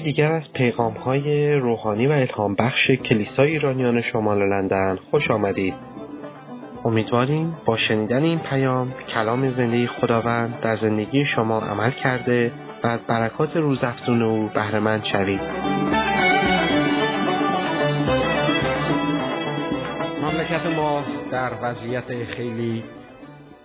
[0.00, 5.74] یکی دیگر از پیغام های روحانی و الهام بخش کلیسای ایرانیان شمال لندن خوش آمدید.
[6.84, 12.52] امیدواریم با شنیدن این پیام کلام زندگی خداوند در زندگی شما عمل کرده
[12.84, 15.40] و از برکات روزافزون او بهرهمند شوید.
[20.22, 22.84] مملکت ما در وضعیت خیلی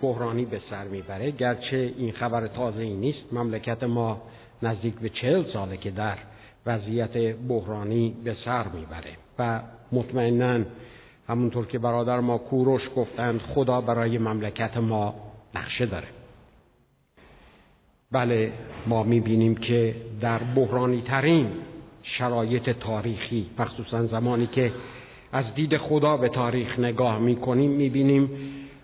[0.02, 4.22] بحرانی به سر می‌بره گرچه این خبر تازه ای نیست مملکت ما
[4.62, 6.18] نزدیک به چهل ساله که در
[6.66, 7.16] وضعیت
[7.48, 9.60] بحرانی به سر می‌بره و
[9.92, 10.64] مطمئنا
[11.28, 15.14] همونطور که برادر ما کوروش گفتند خدا برای مملکت ما
[15.54, 16.06] نقشه داره.
[18.12, 18.52] بله
[18.86, 21.50] ما می‌بینیم که در بحرانی ترین
[22.02, 24.72] شرایط تاریخی مخصوصا زمانی که
[25.32, 28.30] از دید خدا به تاریخ نگاه می‌کنیم می‌بینیم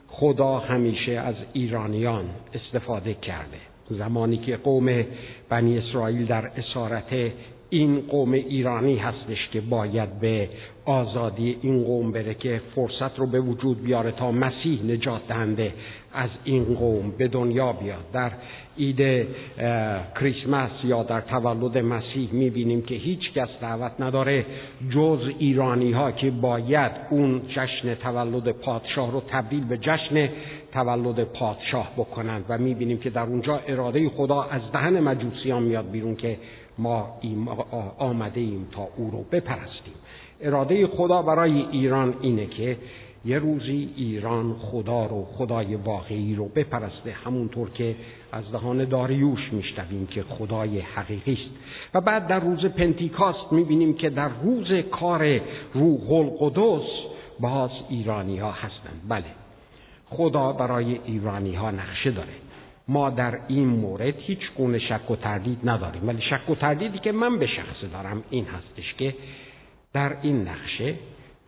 [0.09, 2.25] خدا همیشه از ایرانیان
[2.55, 3.72] استفاده کرده.
[3.95, 5.05] زمانی که قوم
[5.49, 7.33] بنی اسرائیل در اسارت
[7.71, 10.49] این قوم ایرانی هستش که باید به
[10.85, 15.73] آزادی این قوم بره که فرصت رو به وجود بیاره تا مسیح نجات دهنده
[16.13, 18.05] از این قوم به دنیا بیاد.
[18.13, 18.31] در
[18.77, 19.27] ایده
[20.21, 24.47] کریسمس یا در تولد مسیح می‌بینیم که هیچ کس دعوت نداره
[24.91, 30.29] جز ایرانی ها که باید اون جشن تولد پادشاه رو تبدیل به جشن
[30.73, 36.17] تولد پادشاه بکنند و می‌بینیم که در اونجا اراده خدا از دهن مجوسیان میاد بیرون
[36.17, 36.39] که
[36.79, 37.21] ما
[37.99, 39.95] آمده ایم تا او رو بپرستیم.
[40.41, 42.77] اراده خدا برای ایران اینه که
[43.25, 47.95] یه روزی ایران خدا رو خدای واقعی رو بپرسته همونطور که
[48.33, 51.51] از دهان داریوش میشنویم که خدای حقیقی است.
[51.95, 55.41] و بعد در روز پنتیکاست می‌بینیم که در روز کار
[55.75, 56.89] روح القدس
[57.41, 59.03] باز ایرانی ها هستند.
[59.09, 59.42] بله.
[60.17, 62.33] خدا برای ایرانی ها نقشه داره.
[62.89, 66.09] ما در این مورد هیچ گونه شک و تردید نداریم.
[66.09, 69.15] ولی شک و تردیدی که من به شخص دارم این هستش که
[69.93, 70.95] در این نقشه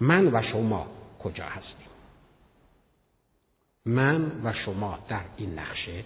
[0.00, 0.86] من و شما
[1.22, 1.88] کجا هستیم؟
[3.86, 6.04] من و شما در این نقشه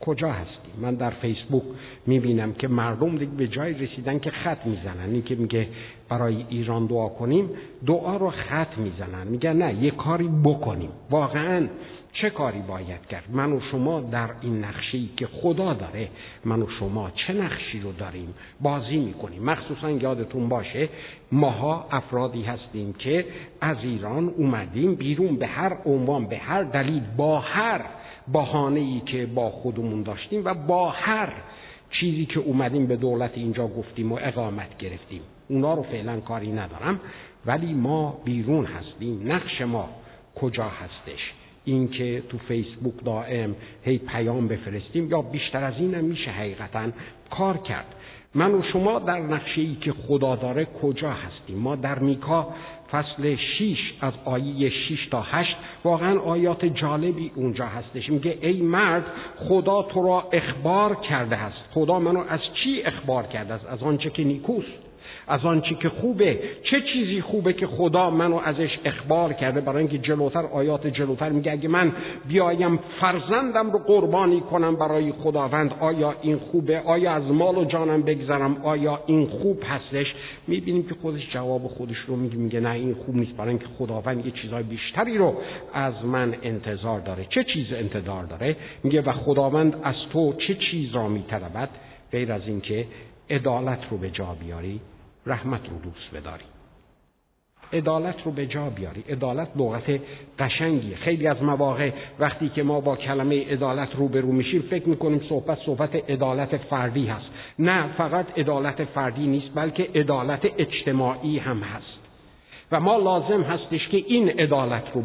[0.00, 1.62] کجا هستیم؟ من در فیسبوک
[2.06, 5.68] می‌بینم که مردم دیگه به جای رسیدن که خط می‌زنن این که میگه
[6.08, 7.50] برای ایران دعا کنیم
[7.86, 9.26] دعا رو خط می‌زنن.
[9.26, 10.90] میگن نه یه کاری بکنیم.
[11.10, 11.68] واقعا
[12.20, 16.08] چه کاری باید کرد؟ من و شما در این نقشی که خدا داره
[16.44, 19.44] من و شما چه نقشی رو داریم؟ بازی می‌کنیم.
[19.44, 20.88] مخصوصا یادتون باشه
[21.32, 23.26] ماها افرادی هستیم که
[23.60, 27.80] از ایران اومدیم بیرون به هر عنوان به هر دلیل با هر
[28.32, 31.32] بهانه ای که با خودمون داشتیم و با هر
[31.90, 35.20] چیزی که اومدیم به دولت اینجا گفتیم و اقامت گرفتیم.
[35.48, 37.00] اونا رو فعلا کاری ندارم
[37.46, 39.32] ولی ما بیرون هستیم.
[39.32, 39.88] نقش ما
[40.34, 41.37] کجا هستش؟
[41.68, 46.88] اینکه تو فیسبوک دائم هی پیام بفرستیم یا بیشتر از اینم میشه حقیقتا
[47.30, 47.94] کار کرد.
[48.34, 52.54] من و شما در نقشه ای که خدا داره کجا هستیم؟ ما در میکا
[52.92, 59.04] فصل 6 از آیه 6 تا 8 واقعا آیات جالبی اونجا هستش میگه ای مرد
[59.36, 61.58] خدا تو را اخبار کرده است.
[61.74, 64.87] خدا منو از چی اخبار کرده است؟ از آنچه که نیکوست.
[65.28, 66.40] از آنچه که خوبه.
[66.62, 71.52] چه چیزی خوبه که خدا منو ازش اخبار کرده؟ برای اینکه جلوتر آیات جلوتر میگه
[71.52, 71.92] اگه من
[72.28, 78.02] بیایم فرزندم رو قربانی کنم برای خداوند آیا این خوبه؟ آیا از مال و جانم
[78.02, 80.06] بگذرم؟ آیا این خوب هستش؟
[80.46, 83.36] می‌بینیم که خودش جواب خودش رو میگه میگه نه این خوب نیست.
[83.36, 85.34] برای اینکه خداوند یه چیزای بیشتری رو
[85.74, 87.26] از من انتظار داره.
[87.30, 91.68] چه چیز انتظار داره؟ میگه و خداوند از تو چه چیز را میطلبد؟
[92.12, 92.86] غیر از اینکه
[93.30, 94.80] عدالت رو به جا بیاری.
[95.28, 96.44] رحمت رو دوست بداری.
[97.72, 99.04] عدالت رو به جا بیاری.
[99.08, 100.00] عدالت لغت
[100.38, 105.58] قشنگی خیلی از مواقع وقتی که ما با کلمه عدالت روبرو میشیم فکر می‌کنیم صحبت
[105.66, 107.26] صحبت عدالت فردی هست.
[107.58, 111.98] نه فقط عدالت فردی نیست بلکه عدالت اجتماعی هم هست.
[112.72, 115.02] و ما لازم هستش که این عدالت رو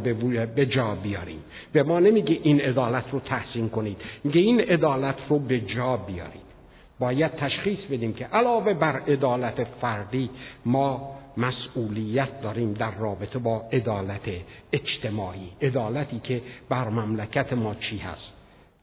[0.56, 1.40] به جا بیاریم.
[1.74, 3.98] به ما نمیگه این عدالت رو تحسین کنید.
[4.24, 6.43] میگه این عدالت رو به جا بیارید
[7.00, 10.30] باید تشخیص بدیم که علاوه بر عدالت فردی
[10.66, 14.30] ما مسئولیت داریم در رابطه با عدالت
[14.74, 15.50] اجتماعی.
[15.62, 18.34] عدالتی که بر مملکت ما چی هست؟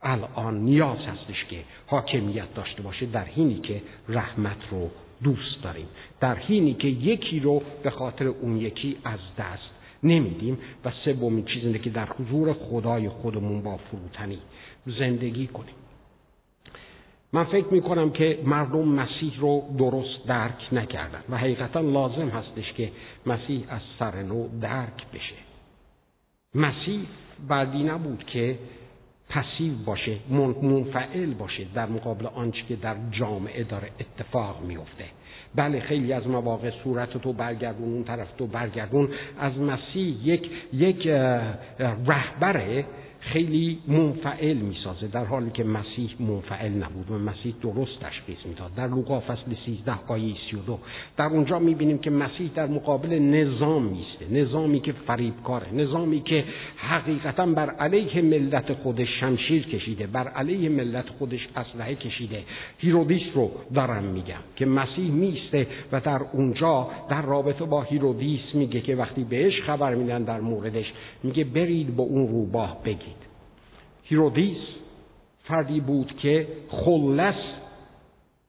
[0.03, 4.89] الان نیاز هستش که حاکمیت داشته باشه در حینی که رحمت رو
[5.23, 5.87] دوست داریم.
[6.19, 9.69] در حینی که یکی رو به خاطر اون یکی از دست
[10.03, 14.39] نمیدیم و سومین چیز اینه که در حضور خدای خودمون با فروتنی
[14.85, 15.75] زندگی کنیم.
[17.33, 22.73] من فکر می کنم که مردم مسیح رو درست درک نکردن و حقیقتا لازم هستش
[22.73, 22.91] که
[23.25, 25.35] مسیح از سر نو درک بشه.
[26.55, 26.99] مسیح
[27.47, 28.59] بعدی نبود که
[29.29, 30.17] پسیو باشه
[30.61, 35.05] منفعل باشه در مقابل آنچه که در جامعه داره اتفاق میفته
[35.55, 39.09] بله خیلی از مواقع صورت تو برگردون اون طرف تو برگردون.
[39.39, 41.07] از مسیح یک یک
[42.07, 42.85] رهبره
[43.21, 48.71] خیلی منفعل می‌سازه در حالی که مسیح منفعل نبود و مسیح درست تشخیص می‌داد.
[48.75, 50.79] در لوقا فصل 13 آیه 32
[51.17, 56.43] در اونجا می‌بینیم که مسیح در مقابل نظام میسته نظامی که فریبکاره نظامی که
[56.77, 62.43] حقیقتا بر علیه ملت خودش شمشیر کشیده بر علیه ملت خودش اسلحه کشیده.
[62.77, 68.81] هیرودیس رو دارم میگم که مسیح می‌ایسته و در اونجا در رابطه با هیرودیس میگه
[68.81, 73.10] که وقتی بهش خبر میدن در موردش میگه برید به اون روباه بگید.
[74.11, 74.57] هیرودیس
[75.43, 77.35] فردی بود که خالص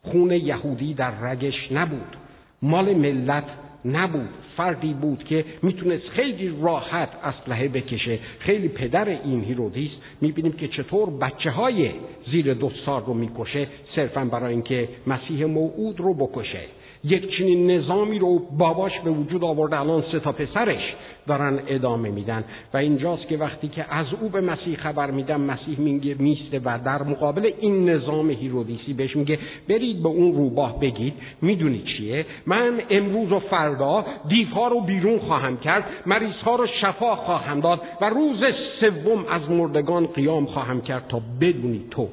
[0.03, 2.17] خون یهودی در رگش نبود
[2.63, 3.45] مال ملت
[3.85, 4.29] نبود.
[4.57, 8.19] فردی بود که می‌تونست خیلی راحت اسلحه بکشه.
[8.39, 11.91] خیلی پدر این هیرودیس می‌بینیم که چطور بچه های
[12.31, 16.63] زیر دو سال رو می‌کشه صرفا برای اینکه مسیح موعود رو بکشه.
[17.05, 20.95] یک چنین نظامی رو باباش به وجود آورده الان سه تا پسرش
[21.27, 22.45] دارن ادامه میدن.
[22.75, 26.79] و اینجاست که وقتی که از او به مسیح خبر میدن مسیح میگه می‌ایسته و
[26.85, 29.39] در مقابل این نظام هیرودیسی بهش میگه
[29.69, 31.15] برید به اون روباه بگید.
[31.43, 37.61] می‌دونی چیه؟ من امروز و فردا دیوها رو بیرون خواهم کرد مریضها رو شفا خواهم
[37.61, 38.41] داد و روز
[38.81, 42.09] سوم از مردگان قیام خواهم کرد تا بدونی تو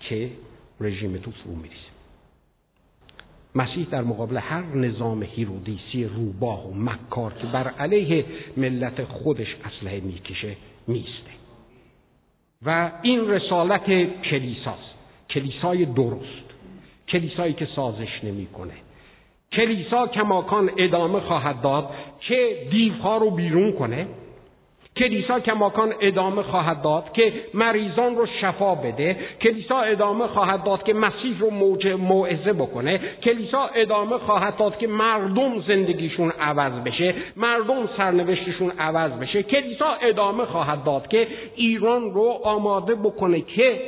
[0.00, 0.28] که
[0.80, 1.93] رژیم تو فرو میریزه
[3.54, 8.24] مسیح در مقابل هر نظام هیرودیسی روباه و مکار که بر علیه
[8.56, 10.56] ملت خودش اسلحه می‌کشه
[10.86, 11.30] میسته
[12.66, 13.86] و این رسالت
[14.22, 14.94] کلیساست
[15.30, 16.44] کلیسای درست.
[17.08, 18.72] کلیسایی که سازش نمی‌کنه.
[19.52, 21.90] کلیسا کماکان ادامه خواهد داد
[22.20, 24.06] که دیوها رو بیرون کنه.
[24.96, 29.16] کلیسا کماکان ادامه خواهد داد که مریضان رو شفا بده.
[29.40, 31.50] کلیسا ادامه خواهد داد که مسیح رو
[31.96, 33.00] موعظه بکنه.
[33.22, 37.14] کلیسا ادامه خواهد داد که مردم زندگیشون عوض بشه.
[37.36, 39.42] مردم سرنوشتشون عوض بشه.
[39.42, 43.80] کلیسا ادامه خواهد داد که ایران رو آماده بکنه که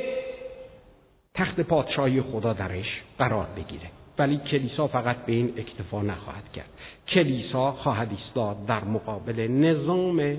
[1.35, 3.89] تخت پادشاهی خدا درش قرار بگیره.
[4.19, 6.69] ولی کلیسا فقط به این اکتفا نخواهد کرد.
[7.07, 10.37] کلیسا خواهد ایستاد در مقابل نظام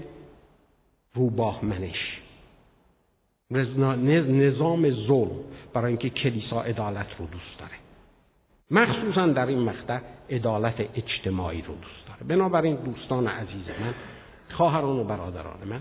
[1.19, 2.21] روباه منش
[3.51, 5.41] نظام ظلم
[5.75, 7.73] برای اینکه کلیسا عدالت رو دوست داره.
[8.71, 10.01] مخصوصا در این مقطع
[10.31, 12.25] عدالت اجتماعی رو دوست داره.
[12.29, 13.95] بنابراین دوستان عزیز من
[14.51, 15.81] خواهران و برادران من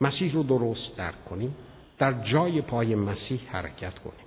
[0.00, 1.54] مسیح رو درست درک کنیم.
[1.98, 4.25] در جای پای مسیح حرکت کنیم.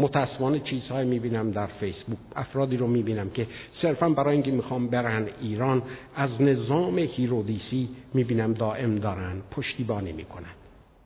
[0.00, 3.46] متاسفانه چیزهایی می‌بینم در فیسبوک افرادی رو می‌بینم که
[3.82, 5.82] صرفا برای اینکه می‌خوام برن ایران
[6.16, 10.54] از نظام هیرودیسی می‌بینم دائم دارن پشتیبانی می‌کنن.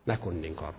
[0.07, 0.75] نکنید این کارو.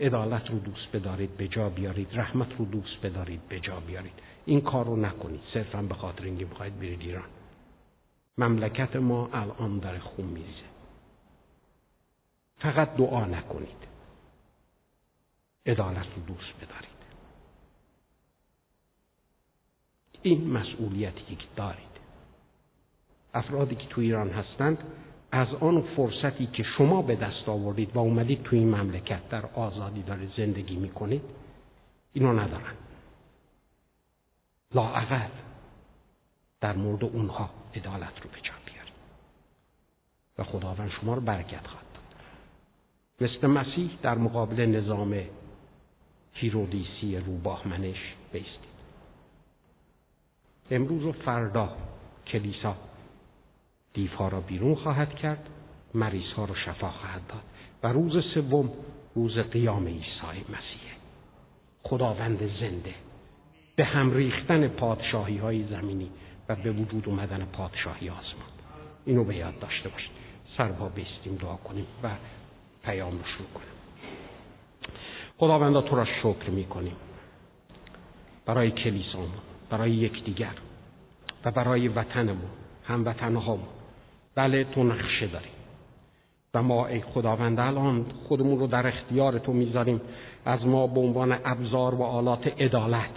[0.00, 2.08] عدالت رو دوست بدارید به جا بیارید.
[2.12, 4.12] رحمت رو دوست بدارید به جا بیارید.
[4.46, 5.40] این کار رو نکنید.
[5.54, 7.28] صرفا به خاطر اینکه می‌خواید برید ایران.
[8.38, 10.68] مملکت ما الان در خون میریزه.
[12.58, 13.93] فقط دعا نکنید.
[15.66, 16.94] عدالت رو دوست بدارید.
[20.22, 21.94] این مسئولیتی که دارید.
[23.34, 24.78] افرادی که تو ایران هستند
[25.32, 30.02] از آن فرصتی که شما به دست آوردید و اومدید تو این مملکت در آزادی
[30.02, 31.22] داره زندگی می‌کنید
[32.12, 32.74] اینو ندارن.
[34.74, 35.28] لاعقل
[36.60, 38.94] در مورد اونها عدالت رو به جا بیارید.
[40.38, 43.30] و خداوند شما رو برکت خواهد داد.
[43.30, 45.20] مثل مسیح در مقابل نظام
[46.34, 48.74] هیرودیسی روباه منش بیستید
[50.70, 51.76] امروز و فردا
[52.26, 52.76] کلیسا
[53.92, 55.48] دیوها را بیرون خواهد کرد
[55.94, 57.42] مریضها را شفا خواهد داد
[57.82, 58.70] و روز سوم
[59.14, 60.94] روز قیام عیسی مسیح.
[61.82, 62.94] خداوند زنده
[63.76, 66.10] به هم ریختن پادشاهی های زمینی
[66.48, 68.48] و به وجود اومدن پادشاهی آسمان.
[69.04, 70.10] اینو به یاد داشته باشید.
[70.56, 72.10] سربا بیستیم دعا کنیم و
[72.84, 73.83] پیام رو شروع کنیم.
[75.38, 76.96] خداوندا تو را شکر می‌کنیم.
[78.46, 79.28] برای کلیسامون
[79.70, 80.54] برای یکدیگر
[81.44, 82.50] و برای وطنمون
[82.84, 83.68] هموطنهامون.
[84.34, 85.48] بله تو نقشه داری
[86.54, 90.00] و ما ای خداوند الان خودمون رو در اختیار تو می‌ذاریم.
[90.44, 93.14] از ما به عنوان ابزار و آلات عدالت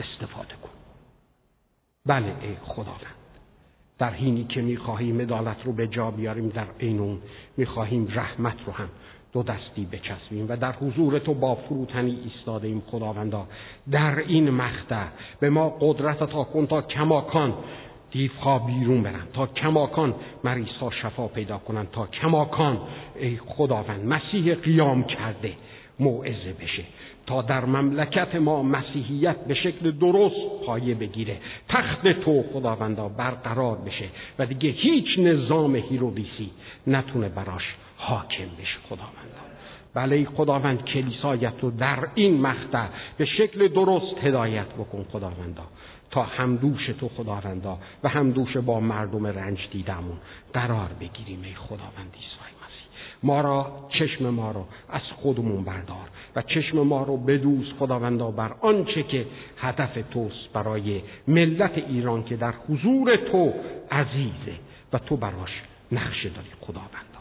[0.00, 0.70] استفاده کن.
[2.06, 3.16] بله ای خداوند.
[3.98, 7.20] در حینی که می‌خواهیم عدالت رو به جا بیاریم در عین اون
[7.56, 8.88] می‌خواهیم رحمت رو هم
[9.32, 13.46] دو دستی بچسبیم و در حضور تو با فروتنی ایستاده ایم خداوندا.
[13.90, 15.04] در این مقطع
[15.40, 17.54] به ما قدرت تا کن تا کماکان
[18.10, 22.78] دیوها بیرون برن تا کماکان مریض ها شفا پیدا کنند تا کماکان
[23.16, 25.52] ای خداوند مسیح قیام کرده
[26.00, 26.82] موعظه بشه.
[27.26, 31.36] تا در مملکت ما مسیحیت به شکل درست پایه بگیره.
[31.68, 34.08] تخت تو خداوندا برقرار بشه.
[34.38, 36.50] و دیگه هیچ نظام هیرولیسی
[36.86, 39.48] نتونه براش حاکم بشه خداوندا
[39.94, 42.86] بله خداوند کلیسایت رو در این مقطع
[43.16, 45.62] به شکل درست هدایت بکن خداوندا.
[46.10, 50.16] تا همدوش تو خداوندا و همدوش با مردم رنج دیدمون
[50.52, 52.88] قرار بگیریم ای خداوند عیسی مسیح.
[53.22, 58.54] ما را چشم ما را از خودمون بردار و چشم ما رو بدوز خداوندا بر
[58.60, 59.26] آنچه که
[59.58, 63.52] هدف توست برای ملت ایران که در حضور تو
[63.90, 64.58] عزیزه
[64.92, 65.62] و تو براش
[65.92, 67.17] نقشه داری خداوندا.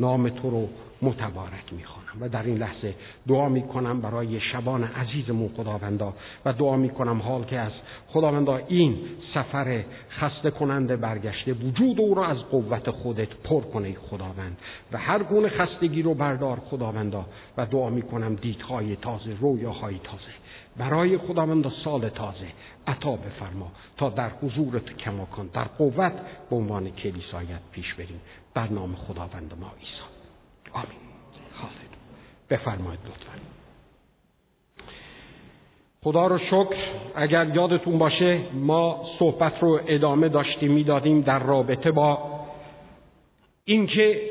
[0.00, 0.68] نام تو رو
[1.02, 2.94] متبارک می‌خوانم و در این لحظه
[3.28, 6.14] دعا می‌کنم برای شبان عزیزمون خداوندا
[6.44, 7.72] و دعا می‌کنم حال که از
[8.08, 8.98] خداوندا این
[9.34, 14.58] سفر خسته کننده برگشته وجود او را از قوت خودت پر کنه خداوند
[14.92, 17.26] و هر گونه خستگی رو بردار خداوندا
[17.56, 20.38] و دعا می‌کنم دیدهای تازه رویاهای تازه.
[20.76, 22.46] برای خداوند سال تازه
[22.86, 26.12] عطا بفرما تا در حضورت کماکان در قوت
[26.50, 28.20] به عنوان کلیسایت پیش بریم.
[28.54, 30.02] در نام خداوند ما عیسی.
[30.72, 31.08] آمین.
[32.50, 33.38] بفرمایید لطفا.
[36.02, 36.76] خدا رو شکر
[37.14, 42.40] اگر یادتون باشه ما صحبت رو ادامه داشتیم می‌دادیم در رابطه با
[43.64, 44.30] اینکه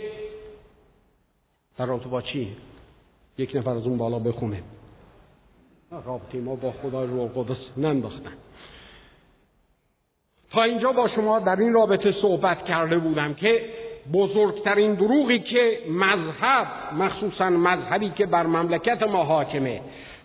[1.77, 2.55] در رابطه با چی؟
[3.37, 4.63] یک نفر از اون بالا بخونه.
[6.05, 8.33] رابطه ما با خدا رو قدس ننداختن.
[10.51, 13.69] تا اینجا با شما در این رابطه صحبت کرده بودم که
[14.13, 19.81] بزرگترین دروغی که مذهب مخصوصا مذهبی که بر مملکت ما حاکمه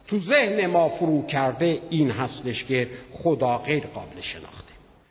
[0.08, 4.62] تو ذهن ما فرو کرده این هستش که خدا غیر قابل شناخته.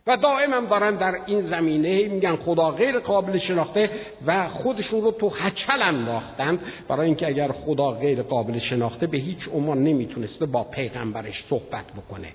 [0.07, 3.89] و دائم هم دارن در این زمینه میگن خدا غیر قابل شناخته
[4.25, 9.39] و خودشون رو تو هچل انداختند برای اینکه اگر خدا غیر قابل شناخته به هیچ
[9.53, 12.27] عنوان نمی‌تونسته با پیغمبرش صحبت بکنه.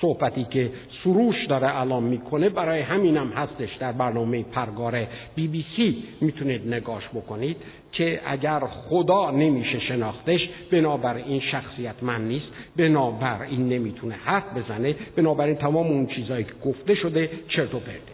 [0.00, 0.70] صحبتی که
[1.04, 7.08] سروش داره الان می‌کنه برای همینم هستش در برنامه پرگار بی بی سی می‌تونید نگاش
[7.08, 7.56] بکنید
[7.92, 12.46] که اگر خدا نمیشه شناختش بنابر این شخصیت من نیست
[12.76, 18.13] بنابر این نمی‌تونه حرف بزنه بنابراین تمام اون چیزهایی که گفته شده چرت و پرده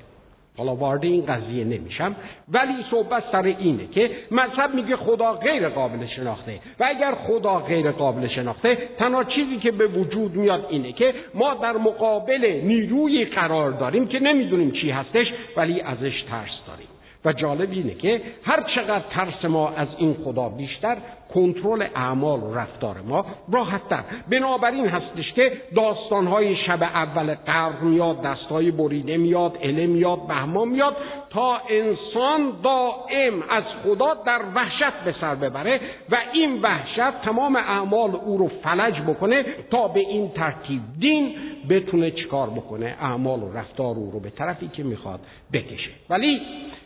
[0.60, 2.16] حالا وارد این قضیه نمیشم.
[2.48, 6.58] ولی صحبت سر اینه که مذهب میگه خدا غیر قابل شناخته.
[6.80, 11.54] و اگر خدا غیر قابل شناخته تنها چیزی که به وجود میاد اینه که ما
[11.54, 15.26] در مقابل نیروی قرار داریم که نمی‌دونیم چی هستش
[15.56, 16.86] ولی ازش ترس داریم.
[17.24, 20.96] و جالب اینه که هر چقدر ترس ما از این خدا بیشتر
[21.34, 24.02] کنترل اعمال و رفتار ما راحتتر.
[24.30, 30.96] بنابراین هستش که داستانهای شب اول قرن میاد دستهای بریده میاد اله میاد بهما میاد
[31.30, 38.16] تا انسان دائم از خدا در وحشت به سر ببره و این وحشت تمام اعمال
[38.16, 41.34] او رو فلج بکنه تا به این ترتیب دین
[41.68, 45.20] بتونه چکار بکنه؟ اعمال و رفتار او رو به طرفی که می‌خواد
[45.52, 45.90] بکشه.
[46.10, 46.40] ولی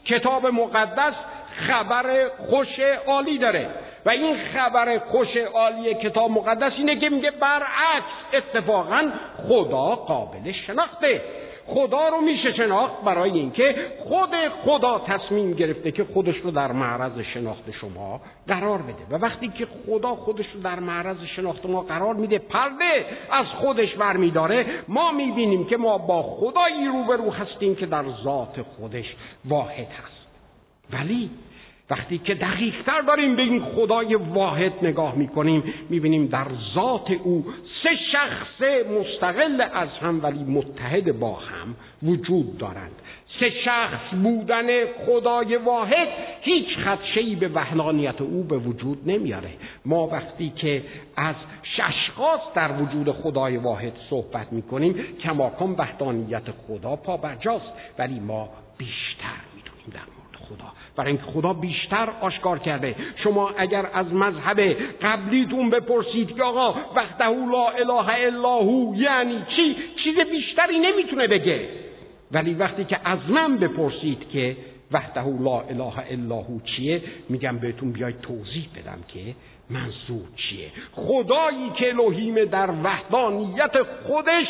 [0.04, 1.14] کتاب مقدس
[1.56, 3.70] خبر خوش عالی داره.
[4.06, 9.10] و این خبر خوش عالی کتاب مقدس اینه که میگه برعکس اتفاقا
[9.48, 11.20] خدا قابل شناخته.
[11.66, 14.30] خدا رو میشه شناخت برای اینکه خود
[14.64, 19.06] خدا تصمیم گرفته که خودش رو در معرض شناخت شما قرار بده.
[19.10, 23.94] و وقتی که خدا خودش رو در معرض شناخت ما قرار میده پرده از خودش
[23.94, 30.24] برمیداره ما می‌بینیم که ما با خدایی روبرو هستیم که در ذات خودش واحد هست.
[30.92, 31.30] ولی
[31.90, 37.46] وقتی که دقیقتر داریم به این خدای واحد نگاه می‌کنیم می‌بینیم در ذات او
[37.82, 38.62] سه شخص
[39.00, 42.92] مستقل از هم ولی متحد با هم وجود دارند.
[43.40, 44.66] سه شخص بودن
[45.06, 46.08] خدای واحد
[46.40, 49.50] هیچ خدشهی به وحدانیت او به وجود نمیاره.
[49.84, 50.82] ما وقتی که
[51.16, 51.34] از
[51.76, 58.48] ششخاص در وجود خدای واحد صحبت می‌کنیم کماکان وحدانیت خدا پا برجاست ولی ما
[58.78, 60.72] بیشتر می‌دونیم در مورد خدا.
[60.96, 62.94] برای اینکه خدا بیشتر آشکار کرده.
[63.16, 64.60] شما اگر از مذهب
[65.02, 71.68] قبلیتون بپرسید که آقا وقته لا اله الا هو یعنی چی؟ چیز بیشتری نمی‌تونه بگه.
[72.32, 74.56] ولی وقتی که از من بپرسید که
[74.92, 79.34] وحده لا اله الا هو چیه میگم بهتون بیاید توضیح بدم که
[79.70, 80.70] منظور چیه.
[80.92, 84.46] خدایی که الوهیم در وحدانیت خودش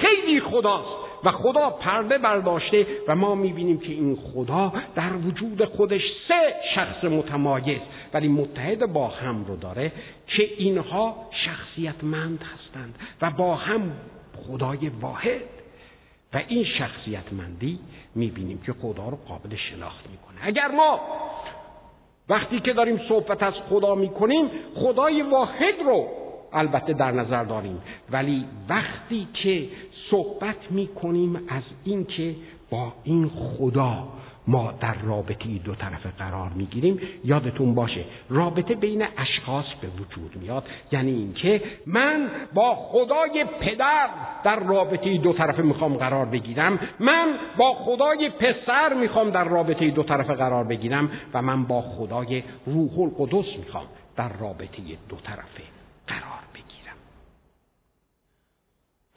[0.00, 1.08] خیلی خداست.
[1.24, 7.04] و خدا پرده برداشته و ما می‌بینیم که این خدا در وجود خودش سه شخص
[7.04, 7.80] متمایز
[8.14, 9.92] ولی متحد با هم رو داره
[10.26, 13.92] که اینها شخصیتمند هستند و با هم
[14.46, 15.40] خدای واحد.
[16.32, 17.78] و این شخصیتمندی
[18.14, 20.36] می‌بینیم که خدا رو قابل شناخت می‌کنه.
[20.42, 21.00] اگر ما
[22.28, 26.08] وقتی که داریم صحبت از خدا می‌کنیم خدای واحد رو
[26.52, 27.82] البته در نظر داریم.
[28.10, 29.68] ولی وقتی که
[30.10, 32.34] صحبت می‌کنیم از اینکه
[32.70, 34.08] با این خدا
[34.46, 37.00] ما در رابطه دو طرفه قرار می‌گیریم.
[37.24, 40.64] یادتون باشه رابطه بین اشخاص به وجود میاد.
[40.92, 44.08] یعنی اینکه من با خدای پدر
[44.44, 46.78] در رابطه دو طرفه می‌خوام قرار بگیرم.
[47.00, 52.42] من با خدای پسر می‌خوام در رابطه دو طرفه قرار بگیرم و من با خدای
[52.66, 53.86] روح القدس می‌خوام
[54.16, 55.62] در رابطه دو طرفه
[56.06, 56.47] قرار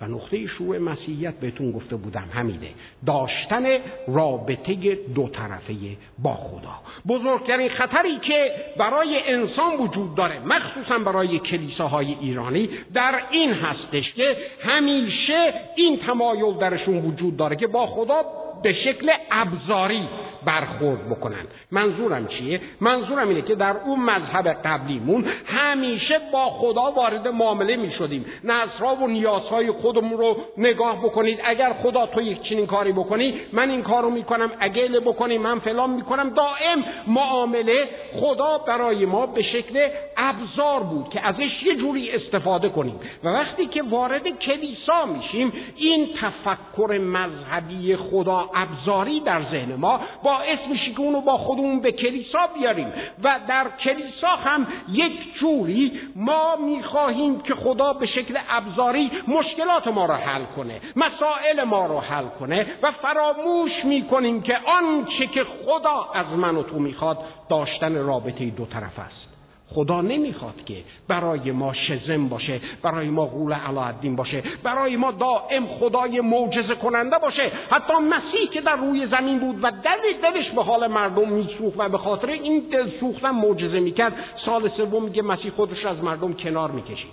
[0.01, 2.29] و نقطه شروع مسیحیت بهتون گفته بودم.
[2.34, 2.70] همینه.
[3.05, 3.65] داشتن
[4.08, 5.74] رابطه دو طرفه
[6.20, 6.74] با خدا.
[7.08, 14.38] بزرگترین خطری که برای انسان وجود داره مخصوصا برای کلیساهای ایرانی در این هستش که
[14.63, 18.24] همیشه این تمایل درشون وجود داره که با خدا
[18.63, 20.08] به شکل ابزاری
[20.46, 21.46] برخورد بکنن.
[21.72, 27.91] منظورم چیه؟ منظورم اینه که در اون مذهب قبلیمون همیشه با خدا وارد معامله می
[27.91, 28.25] شدیم.
[28.44, 31.39] نظرها و نیازهای خودمون رو نگاه بکنید.
[31.46, 34.51] اگر خدا تو یک چنین کاری بکنی من این کارو می‌کنم.
[34.60, 36.30] اگه بکنی من فلان می‌کنم.
[36.30, 37.89] دائم معامله
[38.20, 39.88] خدا برای ما به شکل
[40.18, 43.00] ابزار بود که ازش یه جوری استفاده کنیم.
[43.24, 50.60] و وقتی که وارد کلیسا میشیم این تفکر مذهبی خدا ابزاری در ذهن ما باعث
[50.70, 52.93] میشه که اونو با خودمون به کلیسا بیاریم.
[53.24, 60.05] و در کلیسا هم یک جوری ما می‌خواهیم که خدا به شکل ابزاری مشکلات ما
[60.05, 66.08] را حل کنه مسائل ما را حل کنه و فراموش می‌کنیم که آنچه که خدا
[66.13, 67.17] از من و تو می‌خواد
[67.50, 69.31] داشتن رابطه دو طرف است.
[69.74, 75.68] خدا نمی‌خواد که برای ما شزم باشه برای ما غول علاءالدین باشه برای ما دائم
[75.68, 77.51] خدای معجزه کننده باشه.
[77.70, 81.90] حتی مسیح که در روی زمین بود و دل دلش به حال مردم میسوخت و
[81.90, 84.13] به خاطر این دل سوختن معجزه می‌کرد
[84.45, 87.12] سال سوم میگه مسیح خودش از مردم کنار می‌کشید.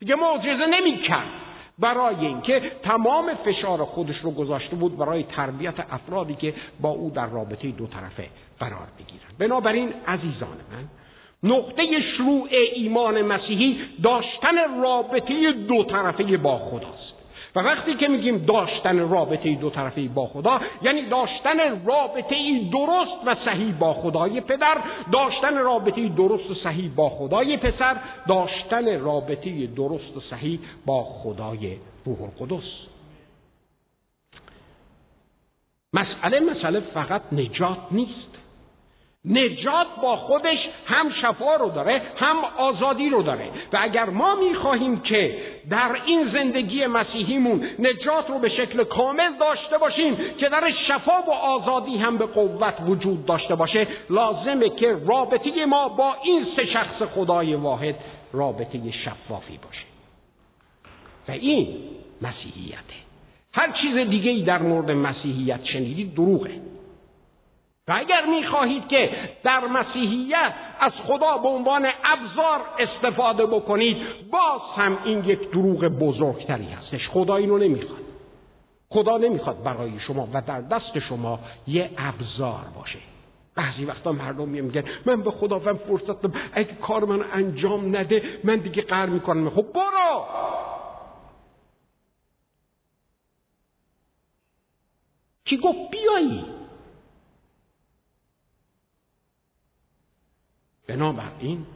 [0.00, 1.28] دیگه معجزه نمی‌کرد.
[1.78, 7.26] برای اینکه تمام فشار خودش رو گذاشته بود برای تربیت افرادی که با او در
[7.26, 8.28] رابطه دو طرفه
[8.60, 10.84] قرار بگیرن بنابراین عزیزان من
[11.42, 17.12] نقطه شروع ایمان مسیحی داشتن رابطه دو طرفه با خداست.
[17.56, 23.34] و وقتی که میگیم داشتن رابطه دو طرفه با خدا یعنی داشتن رابطه درست و
[23.44, 24.78] صحیح با خدای پدر
[25.12, 27.96] داشتن رابطه درست و صحیح با خدای پسر
[28.28, 32.64] داشتن رابطه درست و صحیح با خدای روح القدس.
[35.92, 38.31] مسئله مسئله فقط نجات نیست.
[39.24, 43.50] نجات با خودش هم شفا رو داره هم آزادی رو داره.
[43.72, 45.38] و اگر ما می‌خواهیم که
[45.70, 51.30] در این زندگی مسیحیمون نجات رو به شکل کامل داشته باشیم که در شفا و
[51.30, 57.02] آزادی هم به قوت وجود داشته باشه لازمه که رابطه ما با این سه شخص
[57.14, 57.94] خدای واحد
[58.32, 59.84] رابطه شفافی باشه.
[61.28, 61.68] و این
[62.22, 63.02] مسیحیته.
[63.54, 66.71] هر چیز دیگه ای در مورد مسیحیت شنیدید دروغه.
[67.88, 69.10] و اگر می‌خواهید که
[69.44, 73.96] در مسیحیت از خدا به عنوان ابزار استفاده بکنید
[74.30, 77.08] باز هم این یک دروغ بزرگتری هستش.
[77.08, 78.02] خدا اینو نمی‌خواد.
[78.88, 82.98] خدا نمی‌خواد برای شما و در دست شما یه ابزار باشه.
[83.54, 88.56] بعضی وقتا مردم میگن من به خداوند فرصت دادم اگه کار من انجام نده من
[88.56, 89.50] دیگه قهر می‌کنم.
[89.50, 90.24] خب برو!
[95.44, 96.44] کی گفت بیایی؟
[100.88, 101.66] بنابراین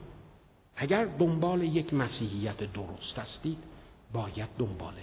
[0.76, 3.58] اگر دنبال یک مسیحیت درست هستید
[4.12, 4.94] باید دنبال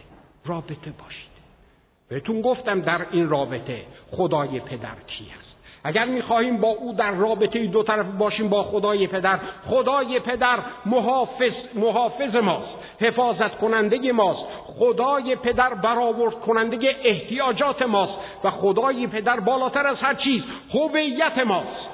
[0.46, 1.34] رابطه باشید.
[2.10, 7.68] بهتون گفتم در این رابطه خدای پدر کی است اگر می‌خواهیم با او در رابطه
[7.68, 14.46] دو طرف باشیم با خدای پدر خدای پدر محافظ, محافظ ماست حفاظت کننده ماست
[14.80, 18.14] خدای پدر برآورد کننده احتیاجات ماست
[18.44, 21.93] و خدای پدر بالاتر از هر چیز هویت ماست.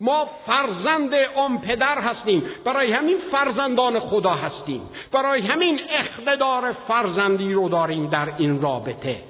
[0.00, 2.42] ما فرزند آن پدر هستیم.
[2.64, 4.82] برای همین فرزندان خدا هستیم.
[5.12, 9.29] برای همین اقتدار فرزندی رو داریم در این رابطه.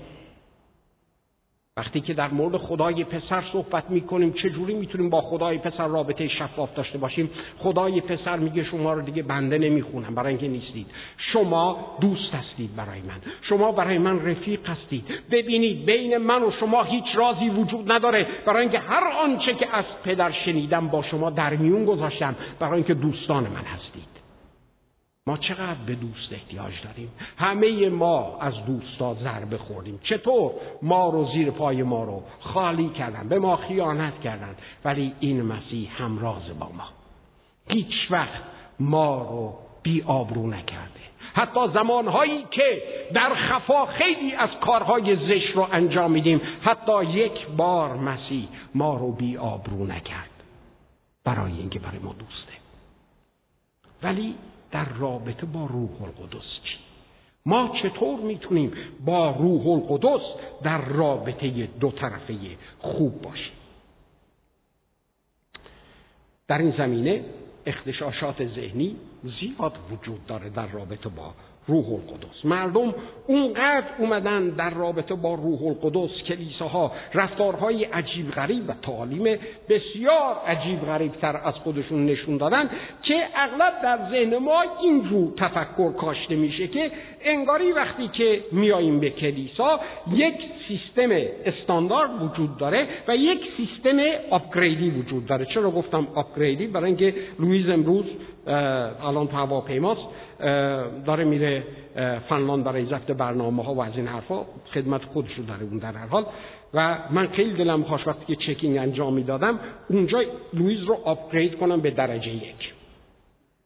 [1.76, 6.74] وقتی که در مورد خدای پسر صحبت می‌کنیم چجوری می‌تونیم با خدای پسر رابطه شفاف
[6.74, 10.86] داشته باشیم؟ خدای پسر میگه شما رو دیگه بنده نمی‌خونم برای اینکه نیستید.
[11.32, 13.20] شما دوست هستید برای من.
[13.42, 15.04] شما برای من رفیق هستید.
[15.30, 18.26] ببینید بین من و شما هیچ رازی وجود نداره.
[18.46, 22.36] برای اینکه هر آنچه که از پدر شنیدم با شما در میون گذاشتم.
[22.58, 24.09] برای اینکه دوستان من هستید.
[25.26, 30.00] ما چقدر به دوست احتیاج داریم؟ همه ما از دوستا ضربه خوردیم.
[30.02, 30.52] چطور؟
[30.82, 34.56] ما رو زیر پای ما رو خالی کردن به ما خیانت کردن.
[34.84, 36.88] ولی این مسیح همراز با ما.
[37.68, 38.42] هیچ وقت
[38.80, 41.00] ما رو بی آبرو نکرده.
[41.34, 42.82] حتی زمانهایی که
[43.14, 49.12] در خفا خیلی از کارهای زشت رو انجام میدیم حتی یک بار مسیح ما رو
[49.12, 50.30] بی آبرو نکرد.
[51.24, 52.52] برای اینکه برای ما دوسته.
[54.02, 54.34] ولی
[54.72, 56.78] در رابطه با روح القدس چی؟
[57.46, 58.72] ما چطور می‌تونیم
[59.04, 60.22] با روح القدس
[60.62, 62.36] در رابطه دو طرفه
[62.78, 63.52] خوب باشیم؟
[66.48, 67.24] در این زمینه
[67.66, 71.34] اختشاشات ذهنی زیاد وجود داره در رابطه با
[71.66, 72.44] روح القدس.
[72.44, 72.94] مردم
[73.26, 80.80] اونقدر اومدن در رابطه با روح القدس کلیساها رفتارهای عجیب غریب و تعالیم بسیار عجیب
[80.80, 82.70] غریب تر از خودشون نشون دادن
[83.02, 86.90] که اغلب در ذهن ما اینجور تفکر کاشته میشه که
[87.24, 89.80] انگاری وقتی که میاییم به کلیسا
[90.12, 90.34] یک
[90.68, 91.10] سیستم
[91.44, 93.96] استاندارد وجود داره و یک سیستم
[94.30, 95.44] آپگریدی وجود داره.
[95.44, 98.04] چرا گفتم آپگریدی برای اینکه لویز امروز
[98.50, 100.00] الان تو هواپیماست
[101.06, 101.62] داره میره
[102.28, 105.92] فنلاند برای ضبط برنامه ها و از این حرفا خدمت خودش رو داره اون در
[105.92, 106.26] هر حال.
[106.74, 110.22] و من خیلی دلم خواست وقتی که چکینگ انجام می‌دادم اونجا
[110.54, 112.72] لویز رو آپگرید کنم به درجه یک.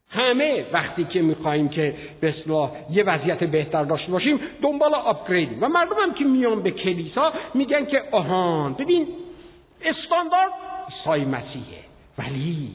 [0.08, 5.48] همه وقتی که می‌خواهیم که به اصلاح یه وضعیت بهتر داشته باشیم دنبال آپگرید.
[5.60, 9.06] و مردم هم که میان به کلیسا میگن که آهان ببین
[9.84, 10.52] استاندارد
[11.04, 11.84] سای مسیحه
[12.18, 12.70] ولی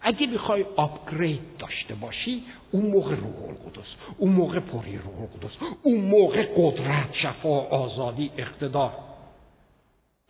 [0.00, 6.00] اگه بخوای آپگرید داشته باشی اون موقع روح القدس اون موقع پری روح القدس اون
[6.00, 8.92] موقع قدرت شفا آزادی اقتدار.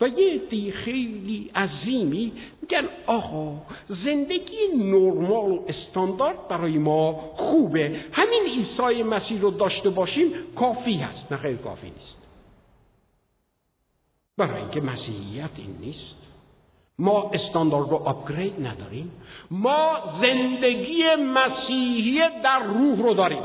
[0.01, 3.63] و یه دی خیلی عظیمی میگن آقا
[4.05, 8.01] زندگی نرمال و استاندارد برای ما خوبه.
[8.13, 11.33] همین عیسی مسیح رو داشته باشیم کافی هست.
[11.33, 12.19] نه خیلی کافی نیست.
[14.37, 16.28] برای اینکه مسیحیت این نیست.
[16.99, 19.13] ما استاندارد رو آپگرید نداریم.
[19.51, 23.43] ما زندگی مسیحی در روح رو داریم.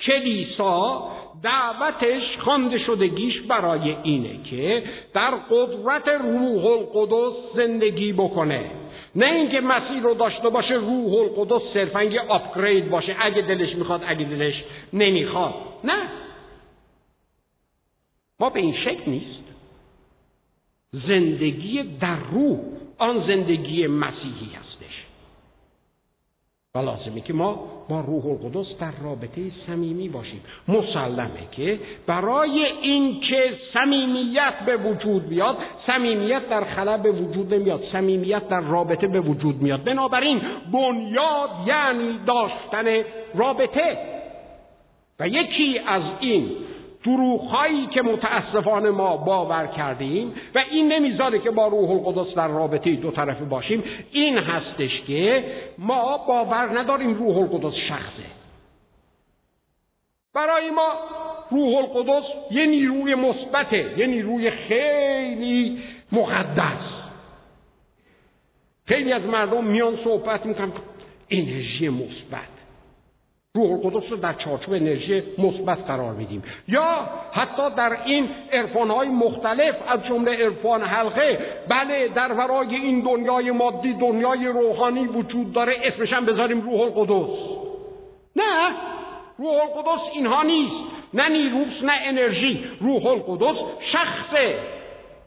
[0.00, 1.08] کلیسا
[1.42, 8.70] دعوتش خوانده شدگیش برای اینه که در قدرت روح القدس زندگی بکنه.
[9.16, 13.16] نه اینکه مسیح رو داشته باشه روح القدس صرفا یه آپگرید باشه.
[13.20, 15.54] اگه دلش می‌خواد اگه دلش نمی‌خواد.
[15.84, 16.08] نه.
[18.40, 19.43] ما به این شکل نیست.
[21.08, 22.58] زندگی در روح.
[22.98, 25.04] آن زندگی مسیحی هستش.
[26.74, 30.40] و لازمه که ما با روح القدس در رابطه صمیمی باشیم.
[30.68, 38.48] مسلمه که برای اینکه صمیمیت به وجود بیاد صمیمیت در خلا به وجود نمیاد صمیمیت
[38.48, 39.84] در رابطه به وجود میاد.
[39.84, 40.40] بنابراین
[40.72, 43.04] بنیاد یعنی داشتن
[43.34, 43.98] رابطه.
[45.20, 46.50] و یکی از این
[47.04, 52.96] دروغهایی که متاسفانه ما باور کردیم و این نمی‌ذاره که با روح القدس در رابطه
[52.96, 55.44] دو طرفه باشیم این هستش که
[55.78, 58.24] ما باور نداریم روح القدس شخصه.
[60.34, 60.92] برای ما
[61.50, 66.94] روح القدس یه نیروی مثبته یه نیروی خیلی مقدس.
[68.86, 70.72] خیلی از مردم میان صحبت می‌کنن
[71.30, 72.53] انرژی مثبت.
[73.56, 76.42] روح القدس رو در چارچوب انرژی مثبت قرار میدیم.
[76.68, 78.28] یا حتی در این
[78.90, 81.38] های مختلف از جمله عرفان حلقه
[81.68, 87.38] بله در ورای این دنیای مادی دنیای روحانی وجود داره اسمش هم بذاریم روح القدس.
[88.36, 88.72] نه
[89.38, 90.90] روح القدس اینها نیست.
[91.14, 92.64] نه نیروس نه انرژی.
[92.80, 93.56] روح القدس
[93.92, 94.54] شخصه.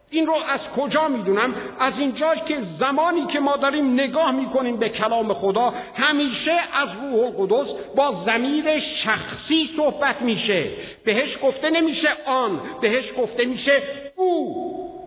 [0.10, 4.89] این رو از کجا می‌دونم؟ از اینجا که زمانی که ما داریم نگاه می‌کنیم به
[4.89, 10.65] کلام خدا همیشه از روح القدس با زمیر شخصی صحبت میشه.
[11.06, 13.82] بهش گفته نمیشه آن بهش گفته میشه
[14.15, 14.98] او.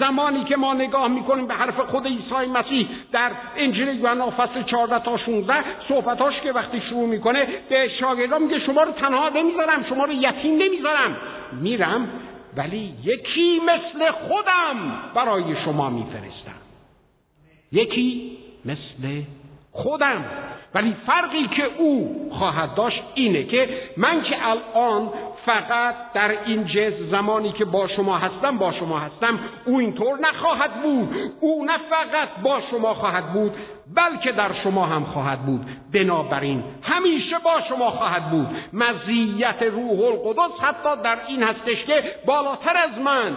[0.00, 5.04] زمانی که ما نگاه می‌کنیم به حرف خود عیسی مسیح در انجیل یوحنا فصل 14
[5.04, 5.54] تا 16
[5.88, 10.62] صحبتاش که وقتی شروع می‌کنه به شاگردان میگه شما رو تنها نمی‌ذارم شما رو یتیم
[10.62, 11.16] نمی‌ذارم.
[11.62, 12.08] میرم
[12.56, 16.60] ولی یکی مثل خودم برای شما میفرستم.
[17.72, 19.22] یکی مثل
[19.72, 20.24] خودم.
[20.74, 25.10] ولی فرقی که او خواهد داشت اینه که من که الان
[25.46, 30.82] فقط در این جز زمانی که با شما هستم با شما هستم او اینطور نخواهد
[30.82, 31.16] بود.
[31.40, 33.52] او نه فقط با شما خواهد بود
[33.94, 35.66] بلکه در شما هم خواهد بود.
[35.92, 38.46] بنابراین همیشه با شما خواهد بود.
[38.72, 43.36] مزیت روح القدس حتی در این هستش که بالاتر از من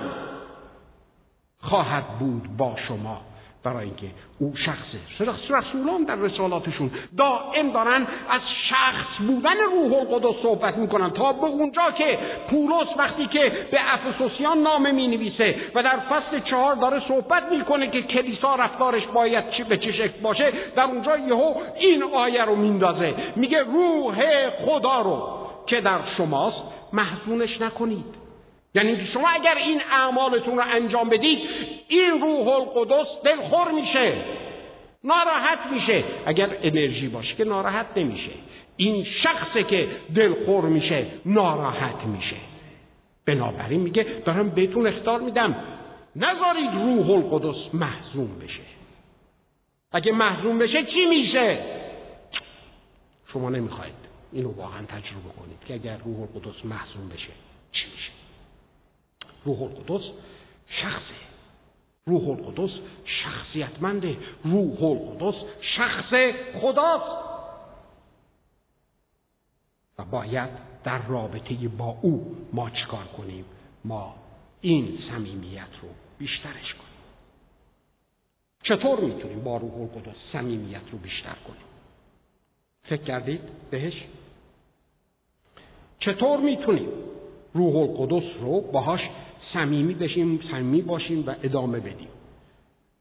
[1.61, 3.28] خواهد بود با شما.
[3.73, 4.07] برای اینکه
[4.39, 11.33] او شخصه رسولان در رسالاتشون دائم دارن از شخص بودن روح القدس صحبت می‌کنن تا
[11.33, 16.75] به اونجا که پولس وقتی که به افسوسیان نامه می نویسه و در فصل چهار
[16.75, 21.53] داره صحبت می‌کنه که کلیسا رفتارش باید چه به چه شکل باشه در اونجا یهو
[21.79, 23.13] این آیه رو میندازه.
[23.35, 28.19] میگه روح خدا رو که در شماست محزونش نکنید.
[28.75, 31.39] یعنی شما اگر این اعمالتون رو انجام بدید
[31.89, 34.13] این روح القدس دلخور میشه
[35.03, 36.03] ناراحت میشه.
[36.25, 38.31] اگر انرژی باشه که ناراحت نمیشه.
[38.77, 42.35] این شخصه که دلخور میشه ناراحت میشه.
[43.25, 45.55] بنابراین میگه دارم بهتون اختار میدم.
[46.15, 48.61] نذارید روح القدس محزون بشه.
[49.91, 51.59] اگه محزون بشه چی میشه؟
[53.33, 53.93] شما نمی‌خواید
[54.31, 57.31] اینو واقعا تجربه کنید که اگر روح القدس محزون بشه
[57.71, 58.11] چی میشه؟
[59.45, 60.03] روح القدس
[60.81, 61.28] شخصه.
[62.05, 62.69] روح القدس
[63.05, 64.17] شخصیتمنده.
[64.43, 65.35] روح القدس
[65.77, 66.13] شخص
[66.61, 67.29] خداست.
[69.99, 70.49] و باید
[70.83, 73.45] در رابطه با او ما چکار کنیم؟
[73.85, 74.15] ما
[74.61, 76.89] این صمیمیت رو بیشترش کنیم.
[78.63, 81.63] چطور می‌تونیم با روح القدس صمیمیت رو بیشتر کنیم؟
[82.83, 84.03] فکر کردید بهش؟
[85.99, 86.89] چطور می‌تونیم
[87.53, 89.01] روح القدس رو باهاش
[89.53, 92.07] صمیمی بشیم صمیمی باشیم و ادامه بدیم.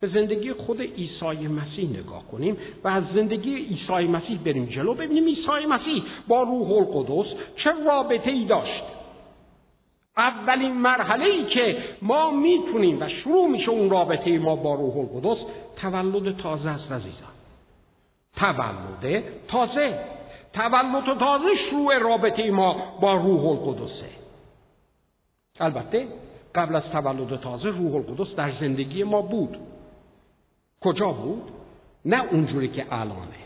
[0.00, 5.24] به زندگی خود عیسی مسیح نگاه کنیم و از زندگی عیسی مسیح بریم جلو ببینیم
[5.24, 8.82] عیسی مسیح با روح القدس چه رابطه ای داشت.
[10.16, 15.38] اولین مرحله ای که ما می‌تونیم و شروع میشه اون رابطه ما با روح القدس
[15.76, 17.34] تولد تازه است عزیزان.
[18.36, 19.98] تولد تازه.
[20.52, 24.08] تولد تازه شروع رابطه ما با روح القدسه.
[25.60, 26.08] البته
[26.58, 29.56] قبل از تولد تازه روح القدس در زندگی ما بود.
[30.80, 31.42] کجا بود؟
[32.04, 33.38] نه اونجوری که الانه.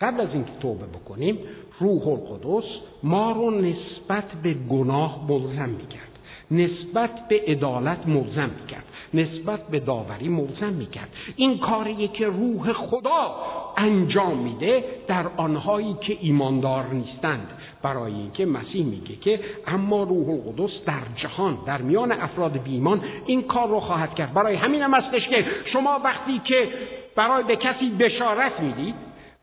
[0.00, 1.38] قبل از اینکه توبه بکنیم
[1.80, 2.64] روح القدس
[3.02, 6.08] ما رو نسبت به گناه ملزم می‌کرد.
[6.50, 8.84] نسبت به عدالت ملزم می‌کرد.
[9.14, 11.08] نسبت به داوری ملزم می‌کرد.
[11.36, 13.36] این کاریه که روح خدا
[13.76, 17.48] انجام میده در آنهایی که ایماندار نیستند.
[17.82, 23.42] برای اینکه مسیح میگه که اما روح القدس در جهان در میان افراد بیمان این
[23.42, 24.34] کار رو خواهد کرد.
[24.34, 26.68] برای همین هم هستش که شما وقتی که
[27.16, 28.94] برای به کسی بشارت می‌دید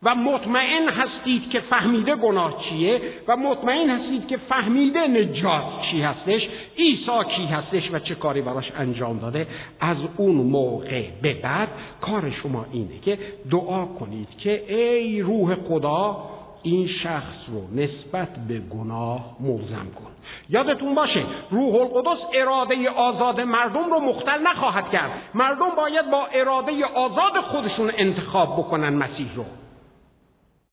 [0.04, 6.42] و مطمئن هستید که فهمیده گناه چیه و مطمئن هستید که فهمیده نجات چی هستش
[6.78, 9.48] عیسی کی هستش و چه کاری براش انجام داده
[9.80, 11.68] از اون موقع به بعد
[12.02, 13.18] کار شما اینه که
[13.52, 16.18] دعا کنید که ای روح خدا
[16.66, 20.12] این شخص رو نسبت به گناه ملزم کن.
[20.50, 25.12] یادتون باشه روح القدس اراده آزاد مردم رو مختل نخواهد کرد.
[25.34, 29.46] مردم باید با اراده آزاد خودشون انتخاب بکنن مسیح رو.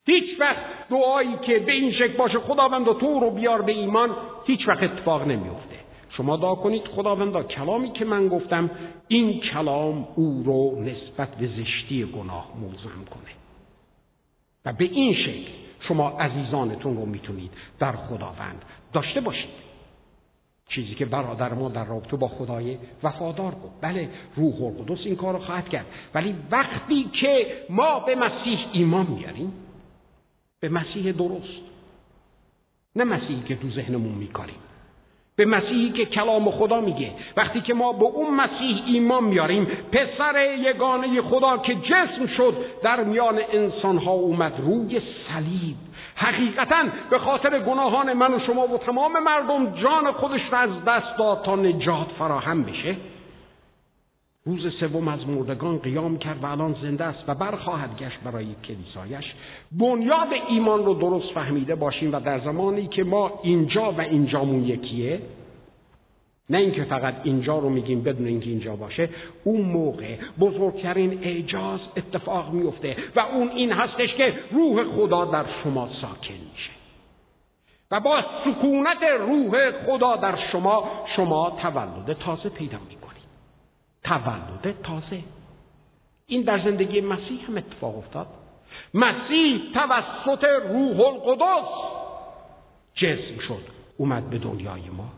[0.06, 4.10] هیچ وقت دعایی که به این شکل باشه خداوند تو رو بیار به ایمان
[4.46, 5.76] هیچ وقت اتفاق نمیفته.
[6.16, 8.70] شما دعا کنید خداوندا کلامی که من گفتم
[9.08, 13.32] این کلام او رو نسبت به زشتی گناه ملزم کنه.
[14.64, 15.61] و به این شکل
[15.92, 19.50] شما عزیزانتون رو می‌تونید در خداوند داشته باشید.
[20.68, 23.70] چیزی که برادر ما در رابطه با خدای وفادار بود.
[23.80, 25.86] بله روح القدس این کار رو خواهد کرد.
[26.14, 29.52] ولی وقتی که ما به مسیح ایمان میاریم
[30.60, 31.62] به مسیح درست.
[32.96, 34.56] نه مسیحی که تو ذهنمون میکاریم.
[35.36, 37.10] به مسیحی که کلام خدا میگه.
[37.36, 43.04] وقتی که ما به اون مسیح ایمان میاریم پسر یگانه خدا که جسم شد در
[43.04, 45.76] میان انسانها اومد روی صلیب.
[46.14, 51.18] حقیقتا به خاطر گناهان من و شما و تمام مردم جان خودش را از دست
[51.18, 52.96] داد تا نجات فراهم بشه.
[54.44, 59.24] روز سوم از مردگان قیام کرد و الان زنده است و برخواهد گشت برای کلیسایش.
[59.72, 65.20] بنیاد ایمان رو درست فهمیده باشیم و در زمانی که ما اینجا و اینجامون یکیه
[66.50, 69.08] نه اینکه فقط اینجا رو میگیم بدون اینکه اینجا باشه
[69.44, 75.88] اون موقع بزرگترین اعجاز اتفاق میفته و اون این هستش که روح خدا در شما
[76.00, 76.70] ساکن میشه.
[77.90, 83.01] و با سکونت روح خدا در شما شما تولد تازه پیدا می‌کنید.
[84.04, 85.22] تولد تازه.
[86.26, 88.26] این در زندگی مسیح هم اتفاق افتاد.
[88.94, 91.68] مسیح توسط روح القدس
[92.94, 93.64] جسم شد
[93.96, 95.12] اومد به دنیای ما.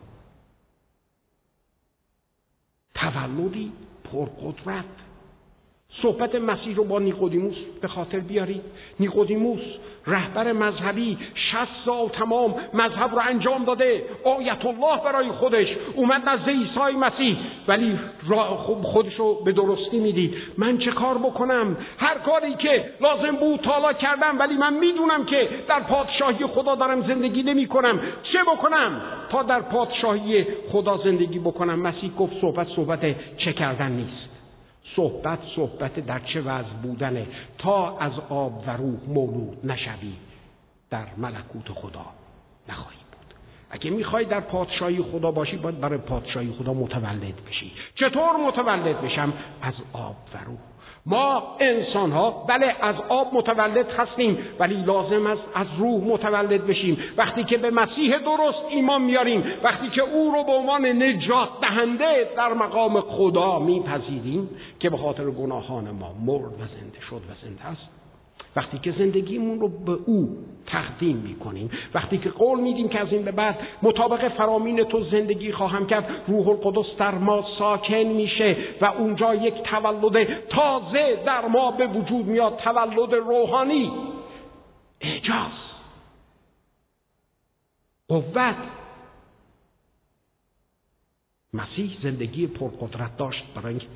[2.95, 3.73] تولدی
[4.13, 4.85] پرقدرت.
[6.03, 8.63] صحبت مسیح رو با نیقودیموس به خاطر بیارید.
[9.01, 9.63] نیقودیموس
[10.07, 14.05] رهبر مذهبی شست سال تمام مذهب رو انجام داده.
[14.25, 15.67] آیت الله برای خودش.
[15.95, 17.37] اومد نزد عیسی مسیح.
[17.69, 17.99] ولی
[18.83, 20.35] خودش رو به درستی می‌دید.
[20.59, 24.39] من چه کار بکنم؟ هر کاری که لازم بود تالا کردم.
[24.39, 28.01] ولی من می‌دونم که در پادشاهی خدا دارم زندگی نمی کنم
[28.33, 31.79] چه بکنم؟ تا در پادشاهی خدا زندگی بکنم.
[31.79, 33.01] مسیح گفت صحبت صحبت
[33.37, 34.34] چه کردن نیست.
[34.97, 37.27] صحبت صحبت در چه وضع بودنه
[37.59, 40.13] تا از آب و روح مولود نشوی
[40.91, 42.07] در ملکوت خدا
[42.69, 43.35] نخواهی بود.
[43.71, 47.73] اگه می‌خوای در پادشاهی خدا باشی باید برای پادشاهی خدا متولد بشی.
[47.95, 50.74] چطور متولد بشم؟ از آب و روح.
[51.07, 56.99] ما انسان ها بله از آب متولد هستیم ولی لازم است از روح متولد بشیم.
[57.17, 62.29] وقتی که به مسیح درست ایمان میاریم وقتی که او رو به عنوان نجات دهنده
[62.37, 67.65] در مقام خدا میپذیریم که به خاطر گناهان ما مرد و زنده شد و زنده
[67.65, 68.04] است.
[68.57, 70.37] وقتی که زندگیمون رو به او
[70.67, 75.53] تقدیم می‌کنیم وقتی که قول میدیم که از این به بعد مطابق فرامین تو زندگی
[75.53, 81.71] خواهم کرد روح القدس در ما ساکن میشه و اونجا یک تولد تازه در ما
[81.71, 83.93] به وجود میاد تولد روحانی.
[85.01, 85.53] اعجاز.
[88.09, 88.57] قوت.
[91.55, 93.87] مسیح زندگی پرقدرت داشت برای اینکه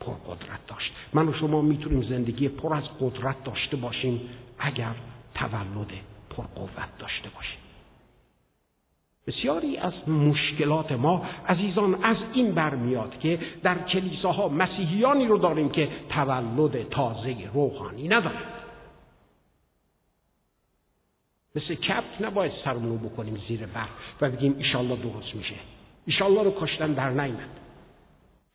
[0.00, 0.92] تولد پرقدرت داشت.
[1.12, 4.20] من و شما می‌تونیم زندگی پر از قدرت داشته باشیم
[4.58, 4.94] اگر
[5.34, 5.90] تولد
[6.30, 7.60] پرقوت داشته باشیم.
[9.26, 15.88] بسیاری از مشکلات ما عزیزان از این برمیاد که در کلیساها مسیحیانی رو داریم که
[16.08, 18.60] تولد تازه روحانی ندارند
[21.54, 23.88] مثل کپت نباید سرمونو بکنیم زیر برف
[24.20, 25.54] و بگیم ایشالله درست میشه.
[26.06, 27.59] ایشالله رو کشتن در نیمد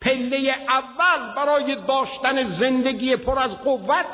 [0.06, 4.06] پله اول برای داشتن زندگی پر از قوت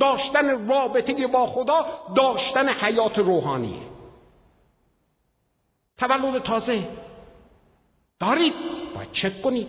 [0.00, 3.82] داشتن رابطه با خدا داشتن حیات روحانیه.
[5.98, 6.88] تولد تازه.
[8.20, 8.54] دارید؟
[8.94, 9.68] باید چک کنید.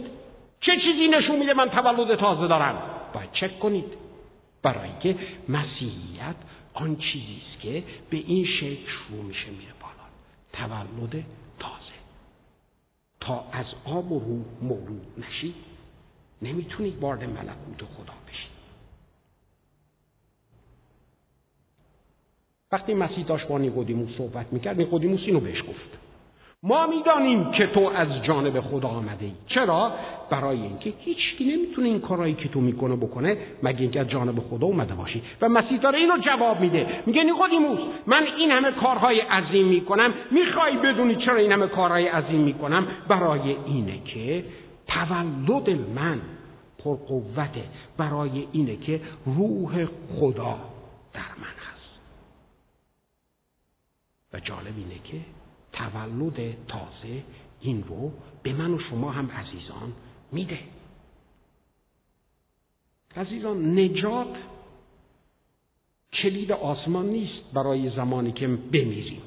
[0.62, 2.82] چه چیزی نشون میده من تولد تازه دارم؟
[3.13, 3.86] باید چک کنید.
[4.63, 5.15] برای که
[5.50, 6.36] مسیحیت
[6.74, 10.08] آن چیزی است که به این شکل شروع میشه میره بالا.
[10.54, 11.24] تولد
[13.22, 15.56] تا از آب و روح مولود نشید.
[16.42, 18.52] نمی‌تونید وارد ملکوت خدا بشید.
[22.72, 26.11] وقتی مسیح داشت با نیقودیموس صحبت می‌کرد نیقودیموس اینو بهش گفت.
[26.63, 29.32] ما می‌دانیم که تو از جانب خدا آمده ای.
[29.47, 29.93] چرا؟
[30.30, 34.67] برای اینکه هیچکی نمی‌تونه این کارایی که تو می‌کنه بکنه مگه اینکه از جانب خدا
[34.67, 37.04] اومده باشی؟ و مسیح داره اینو جواب میده.
[37.06, 40.13] میگه نیقودیموس من این همه کارهای عظیم می‌کنم.
[40.32, 44.43] می‌خوای بدونی چرا این همه کارهای عظیم می‌کنم؟ برای اینه که
[44.88, 46.21] تولد من
[46.84, 47.63] پرقوته
[47.97, 49.86] برای اینه که روح
[50.19, 50.56] خدا
[51.13, 52.02] در من هست.
[54.34, 55.17] و جالب اینه که
[55.82, 57.24] تولد تازه
[57.62, 58.12] این رو
[58.44, 59.94] به من و شما هم عزیزان
[60.32, 60.60] میده.
[63.15, 64.36] عزیزان نجات
[66.13, 69.22] کلید آسمان نیست برای زمانی که بمیریم.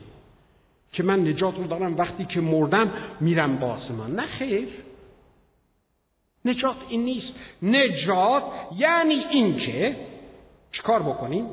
[0.93, 2.91] که من نجات رو دارم وقتی که مردم
[3.21, 4.15] میرم با آسمان.
[4.15, 4.69] نه خیر.
[6.45, 7.33] نجات این نیست.
[7.63, 8.45] نجات
[8.77, 9.97] یعنی اینکه
[10.73, 11.47] چیکار بکنیم؟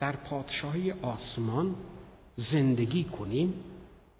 [0.00, 1.74] در پادشاهی آسمان
[2.52, 3.54] زندگی کنیم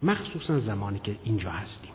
[0.03, 1.91] مخصوصا زمانی که اینجا هستیم.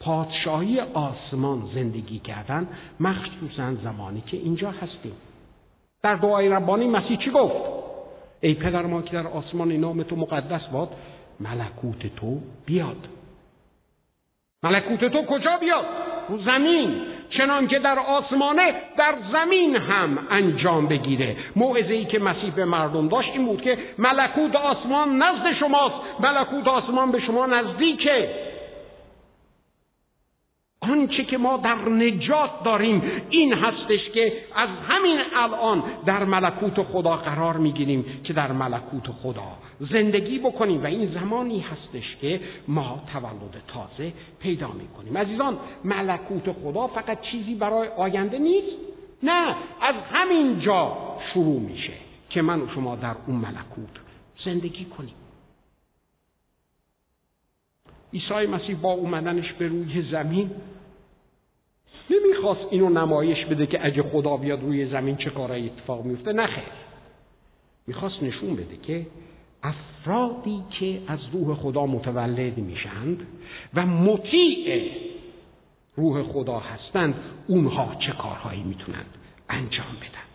[0.00, 2.68] پادشاهی آسمان زندگی کردن
[3.00, 5.12] مخصوصا زمانی که اینجا هستیم.
[6.02, 7.78] در دعای ربانی مسیح چی گفت؟
[8.40, 10.96] ای پدر ما که در آسمان نام تو مقدس باد
[11.40, 13.08] ملکوت تو بیاد.
[14.62, 15.84] ملکوت تو کجا بیاد؟
[16.28, 17.17] رو زمین.
[17.30, 21.36] چنان که در آسمانه در زمین هم انجام بگیره.
[21.56, 25.94] موعظه ای که مسیح به مردم داشت این بود که ملکوت آسمان نزد شماست.
[26.20, 28.28] ملکوت آسمان به شما نزدیکه.
[30.80, 37.16] آنچه که ما در نجات داریم این هستش که از همین الان در ملکوت خدا
[37.16, 40.82] قرار می‌گیریم که در ملکوت خدا زندگی بکنیم.
[40.82, 45.18] و این زمانی هستش که ما تولد تازه پیدا می‌کنیم.
[45.18, 48.76] عزیزان ملکوت خدا فقط چیزی برای آینده نیست؟
[49.22, 50.96] نه از همین جا
[51.32, 51.92] شروع میشه
[52.30, 53.98] که من و شما در اون ملکوت
[54.44, 55.14] زندگی کنیم.
[58.12, 60.50] عیسی مسیح با اومدنش به روی زمین
[62.10, 66.46] نمی‌خواست اینو نمایش بده که اگه خدا بیاد روی زمین چه کارایی اتفاق میفته نه
[66.46, 66.64] خیر.
[67.86, 69.06] می‌خواست نشون بده که
[69.62, 73.26] افرادی که از روح خدا متولد میشند
[73.74, 74.92] و مطیع
[75.96, 77.14] روح خدا هستند
[77.46, 79.14] اونها چه کارهایی می‌تونند
[79.48, 80.27] انجام بدن؟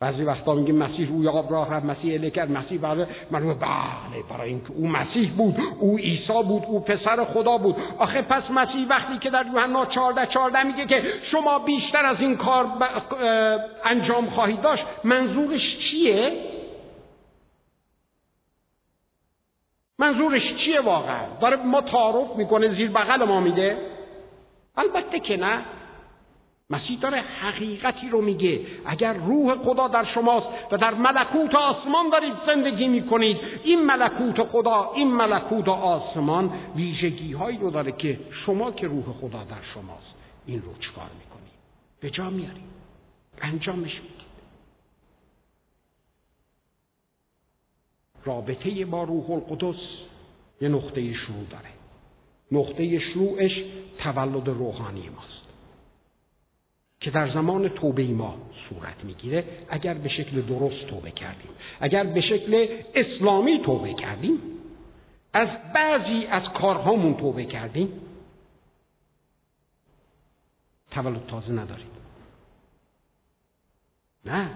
[0.00, 3.06] بعضی وقتا میگه مسیح روی آب راه رفت مسیح اله کرد مسیح بله.
[3.30, 7.76] من بله برای اینکه او مسیح بود او عیسی بود او پسر خدا بود.
[7.98, 12.36] آخه پس مسیح وقتی که در یوحنا 14 14 میگه که شما بیشتر از این
[12.36, 12.66] کار
[13.84, 16.32] انجام خواهید داشت منظورش چیه؟
[19.98, 23.76] منظورش چیه واقعا؟ داره ما تعارف می‌کنه زیر بغل ما میده؟
[24.76, 25.64] البته که نه.
[26.70, 28.66] مسیح داره حقیقتی رو میگه.
[28.86, 34.92] اگر روح خدا در شماست و در ملکوت آسمان دارید زندگی می‌کنید این ملکوت خدا
[34.94, 40.14] این ملکوت آسمان ویژگی هایی رو داره که شما که روح خدا در شماست
[40.46, 41.52] این رو چکار می‌کنید؟
[42.00, 42.68] به جا میارید.
[43.42, 44.18] انجامش می‌دید.
[48.24, 49.80] رابطه با روح القدس
[50.60, 51.70] یه نقطه شروع داره.
[52.52, 53.52] نقطه شروعش
[53.98, 55.37] تولد روحانی ماست.
[57.00, 58.38] که در زمان توبه ما
[58.68, 59.44] صورت می‌گیره.
[59.68, 64.38] اگر به شکل درست توبه کردیم اگر به شکل اسلامی توبه کردیم
[65.32, 67.92] از بعضی از کارهامون توبه کردیم.
[70.90, 71.98] تولد تازه ندارید.
[74.24, 74.50] نه.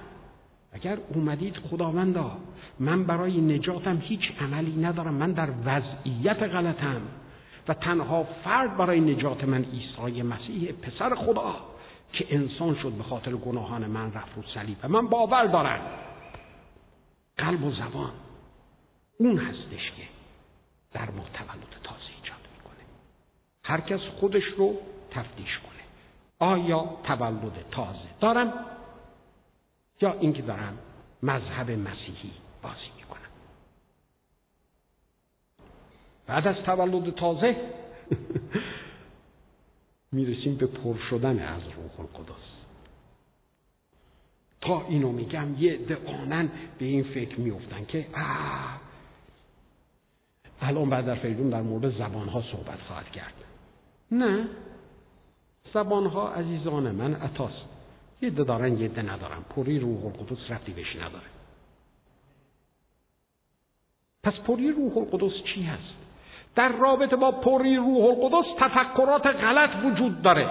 [0.73, 2.37] اگر اومدید خداوندا
[2.79, 7.01] من برای نجاتم هیچ عملی ندارم من در وضعیت غلطم
[7.69, 11.72] و تنها فرد برای نجات من عیسی مسیح پسر خدا.
[12.13, 14.77] که انسان شد به خاطر گناهان من رفت رو صلیب.
[14.83, 15.81] و من باور دارم.
[17.39, 18.13] قلب و زبان.
[19.19, 20.03] اون هستش که
[20.93, 22.85] در ما تولد تازه ایجاد می‌کنه.
[23.65, 24.79] هر کس خودش رو
[25.11, 25.83] تفتیش کنه.
[26.39, 28.53] آیا تولد تازه دارم؟
[30.01, 30.79] یا اینکه دارم
[31.23, 32.33] مذهب مسیحی
[32.63, 33.21] بازی می‌کنم.
[36.27, 37.57] بعد از تولد تازه
[40.13, 42.53] می‌رسیم به پر شدن از روح القدس.
[44.61, 48.81] تا اینو میگم یه دعانن به این فکر میفتن که آه
[50.61, 53.35] الان بعد در فیدون در مورد زبانها صحبت خواهد کرد.
[54.13, 54.49] نه.
[55.75, 57.67] زبانها عزیزان من عطاست.
[58.23, 59.43] یه ده دارن یه ده ندارن.
[59.57, 61.27] پری روح القدس رفتی بهش نداره.
[64.23, 66.02] پس پری روح القدس چی هست؟
[66.57, 70.47] در رابطه با پری روح القدس تفکرات غلط وجود داره.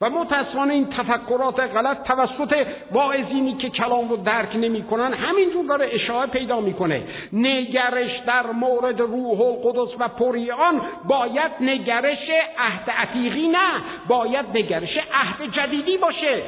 [0.00, 5.12] و متاسفانه این تفکرات غلط توسط واعظینی که کلام رو درک نمی‌کنن.
[5.12, 7.02] همینجور داره اشاعه پیدا می‌کنه.
[7.32, 12.28] نگرش در مورد روح القدس و پری آن باید نگرش
[12.58, 16.42] عهد عتیقی نه باید نگرش عهد جدیدی باشه.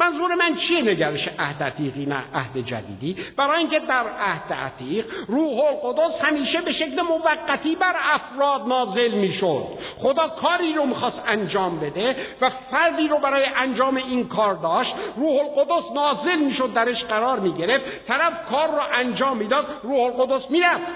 [0.00, 5.58] منظور من چیه نگرش عهد عتیقی نه عهد جدیدی؟ برای اینکه در عهد عتیق روح
[5.58, 9.66] القدس همیشه به شکل موقتی بر افراد نازل می‌شد.
[9.98, 14.94] خدا کاری رو می‌خواست انجام بده و فردی رو برای انجام این کار داشت.
[15.16, 17.84] روح القدس نازل می‌شد درش قرار می‌گرفت.
[18.06, 20.86] طرف کار رو انجام می‌داد روح القدس می‌رفت.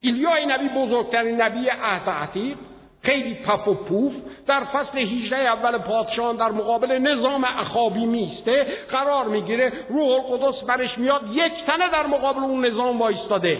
[0.00, 2.56] ایلیای نبی بزرگترین نبی عهد عتیق
[3.02, 4.12] خیلی پف و پوف.
[4.50, 10.98] در فصل 18 اول پادشاهان در مقابل نظام اخابی میسته قرار می‌گیره روح القدس برش
[10.98, 13.58] میاد یک تنه در مقابل اون نظام وایستاده.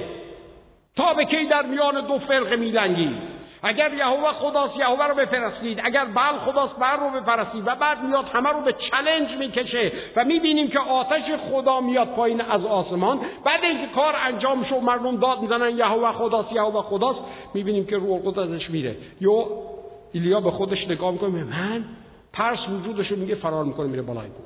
[0.96, 6.04] تا به کی در میان دو فرقه میلنگید؟ اگر یهوه خداست یهوه رو بپرستید اگر
[6.04, 10.68] بل خداست بر رو بپرستید و بعد میاد همه رو به چلنج می‌کشه و می‌بینیم
[10.68, 13.20] که آتش خدا میاد پایین از آسمان.
[13.44, 17.20] بعد اینکه کار انجام شد مردم داد می‌زنن یهوه خداست یهوه خداست.
[17.54, 18.96] می‌بینیم که روح القدس ازش میره.
[19.20, 19.46] یا
[20.12, 21.84] ایلیا به خودش نگاه می‌کنه من؟
[22.32, 24.42] ترس وجودش میگه فرار می‌کنه میره بالای گو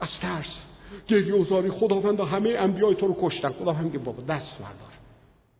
[0.00, 0.46] از ترس.
[1.08, 3.52] گریه و خداوند همه انبیای تو رو کشتن.
[3.52, 4.92] خدا هم میگه بابا دست بردار.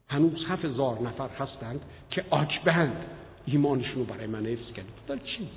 [0.09, 3.07] هنوز هزار نفر هستند که آکبند
[3.47, 5.49] ایمانشون رو برای من حفظ کرد چی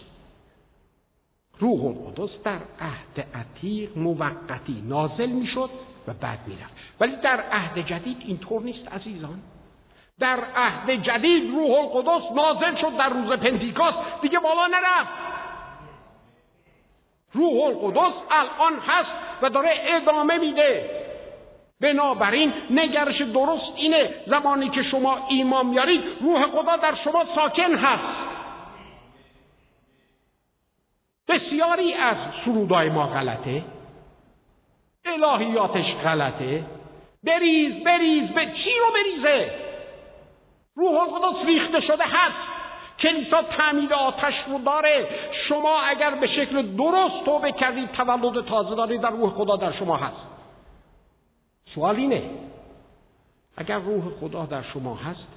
[1.60, 5.70] روح القدس در عهد عتیق موقتی نازل می‌شد
[6.08, 6.74] و بعد می‌رفت.
[7.00, 9.40] ولی در عهد جدید اینطور نیست عزیزان.
[10.20, 13.98] در عهد جدید روح القدس نازل شد در روز پنتیکاست.
[14.22, 15.10] دیگه بالا نرفت.
[17.34, 19.12] روح القدس الان هست
[19.42, 20.90] و داره ادامه میده.
[21.82, 24.14] بنابراین نگرش درست اینه.
[24.28, 28.04] زمانی که شما ایمان میارید روح خدا در شما ساکن هست.
[31.28, 33.64] بسیاری از سرودای ما غلطه.
[35.06, 36.64] الهیاتش غلطه.
[37.24, 39.67] بریز بریز به چی رو بریزه؟
[40.78, 42.38] روح القدس ریخته شده هست.
[43.00, 45.10] کلیسا تعمید آتش رو داره.
[45.50, 49.98] شما اگر به شکل درست توبه کردید تولد تازه دارید در روح خدا در شما
[49.98, 50.28] هست.
[51.76, 52.30] سوال اینه
[53.58, 55.28] اگر روح خدا در شما هست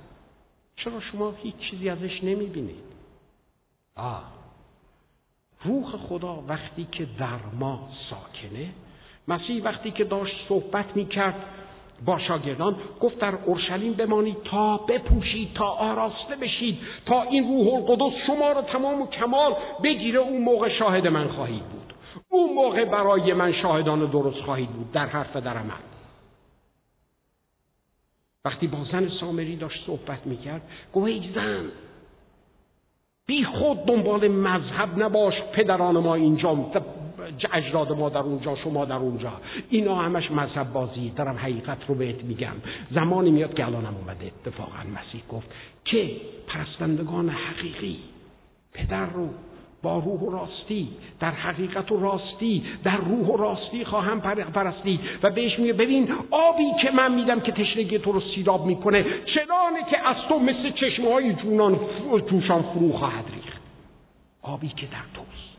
[0.76, 2.84] چرا شما هیچ چیزی ازش نمی‌بینید؟
[3.96, 4.22] آه.
[5.64, 8.68] روح خدا وقتی که در ما ساکنه
[9.28, 11.44] مسیح وقتی که داشت صحبت می‌کرد
[12.04, 18.16] با شاگردان گفت در اورشلیم بمانید تا بپوشید تا آراسته بشید تا این روح القدس
[18.26, 21.94] شما را تمام و کمال بگیره اون موقع شاهد من خواهید بود.
[22.28, 25.70] اون موقع برای من شاهدان درست خواهید بود در حرف در عمل.
[28.44, 30.62] وقتی با زن سامری داشت صحبت می‌کرد
[30.94, 31.70] گفت ای زن
[33.26, 36.54] بی خود دنبال مذهب نباش پدران ما اینجا
[37.52, 39.32] اجداد ما در اونجا شما در اونجا.
[39.70, 42.54] اینا همش مذهب بازی دارم حقیقت رو بهت میگم.
[42.90, 44.26] زمانی میاد که الانم اومده.
[44.26, 46.10] اتفاقا مسیح گفت که
[46.46, 47.98] پرستندگان حقیقی
[48.74, 49.28] پدر رو
[49.82, 50.88] با روح و راستی
[51.20, 56.72] در حقیقت و راستی در روح و راستی خواهم پرستی و بهش میگه ببین آبی
[56.82, 61.12] که من میدم که تشنگی تو رو سیراب می‌کنه چنانه که از تو مثل چشمه
[61.12, 61.80] های جونان
[62.30, 63.60] جوشان فرو خواهد ریخت.
[64.42, 65.49] آبی که در توست.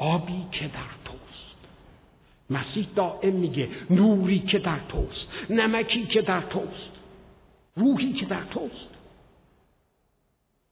[0.00, 1.56] آبی که در توست.
[2.50, 6.90] مسیح دائم میگه نوری که در توست نمکی که در توست
[7.76, 8.90] روحی که در توست.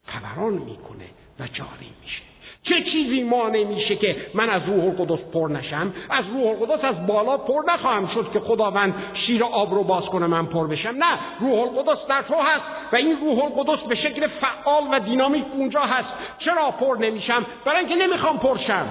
[0.04, 1.08] فوران می‌کنه
[1.40, 2.22] و جاری میشه.
[2.62, 7.06] چه چیزی مانع میشه که من از روح القدس پر نشم؟ از روح القدس از
[7.06, 8.94] بالا پر نخواهم شد که خداوند
[9.26, 10.94] شیر آب رو باز کنه من پر بشم.
[10.98, 15.44] نه روح القدس در تو هست و این روح القدس به شکل فعال و دینامیک
[15.52, 16.08] اونجا هست.
[16.38, 18.86] چرا پر نمیشم؟ برای اینکه نمی‌خوام پرشم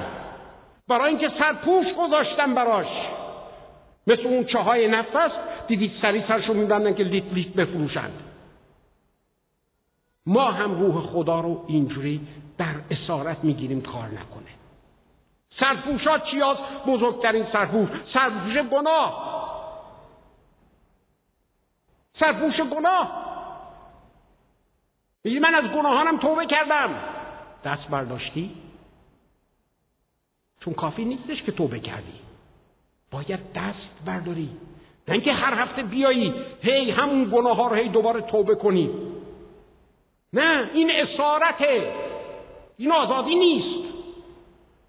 [0.88, 2.88] برای اینکه سرپوش گذاشتم براش.
[4.08, 5.36] مثل اون چاهای نفت است
[5.68, 8.24] دیدید سری سرشو میبندن که لیت لیت بفروشند.
[10.26, 12.28] ما هم روح خدا رو اینجوری
[12.58, 14.58] در اسارت می‌گیریم کار نکنه.
[15.60, 17.90] سرپوشات چی هست؟ بزرگترین سرپوش.
[18.14, 19.38] سرپوش گناه.
[22.20, 23.28] سرپوش گناه.
[25.24, 26.96] میگی من از گناهانم توبه کردم.
[27.66, 28.67] دست برداشتی؟
[30.68, 32.14] چون کافی نیستش که توبه کردی.
[33.12, 34.50] باید دست برداری.
[35.08, 38.90] نه اینکه هر هفته بیایی هی همون گناه ها رو هی دوباره توبه کنی.
[40.34, 41.94] نه این اسارته.
[42.78, 43.94] این آزادی نیست.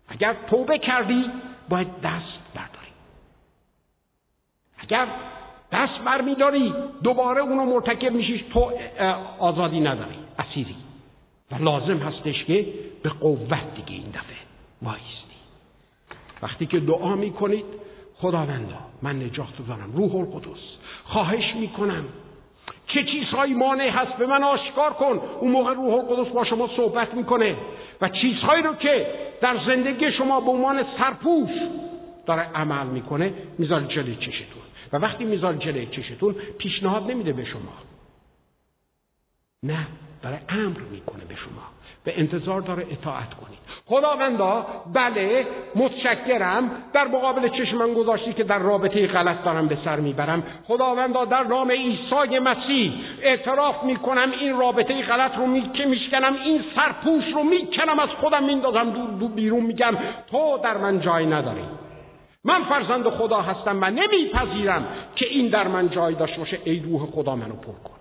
[0.08, 1.30] اگر توبه کردی
[1.68, 2.92] باید دست برداری.
[4.78, 5.06] اگر
[5.72, 8.72] دست برمیداری دوباره اونو مرتکب میشیش تو
[9.38, 10.76] آزادی نداری اسیری.
[11.50, 12.66] و لازم هستش که
[13.02, 14.36] به قوت دیگه این دفعه
[14.82, 15.27] وایستی
[16.42, 17.64] وقتی که دعا می‌کنید
[18.14, 20.60] خداوندا من نجات دارم روح القدس
[21.04, 22.04] خواهش می‌کنم
[22.86, 25.20] چه چیزهایی مانع هست به من آشکار کن.
[25.40, 27.56] اون موقع روح القدس با شما صحبت می‌کنه
[28.00, 29.06] و چیزهایی رو که
[29.40, 31.50] در زندگی شما به عنوان سرپوش
[32.26, 34.62] داره عمل می‌کنه می‌ذاره جلوی چشتون.
[34.92, 37.72] و وقتی می‌ذاره جلوی چشتون پیشنهاد نمیده به شما.
[39.62, 39.86] نه
[40.22, 41.77] داره امر می‌کنه به شما.
[42.04, 46.70] به انتظار داره اطاعت کنید خداوندا بله متشکرم.
[46.92, 50.42] در مقابل چشم من گذاشتی که در رابطه غلط دارم به سر می‌برم.
[50.66, 52.92] خداوندا در نام عیسی مسیح
[53.22, 55.70] اعتراف می‌کنم این رابطه غلط رو می...
[55.74, 58.90] که میشکنم این سرپوش رو می‌کنم از خودم میندازم.
[58.90, 59.96] دور, دور بیرون میگم
[60.30, 61.64] تو در من جای نداری.
[62.44, 66.58] من فرزند خدا هستم و نمیپذیرم که این در من جای داشته باشه.
[66.64, 67.97] ای روح خدا منو پر کن.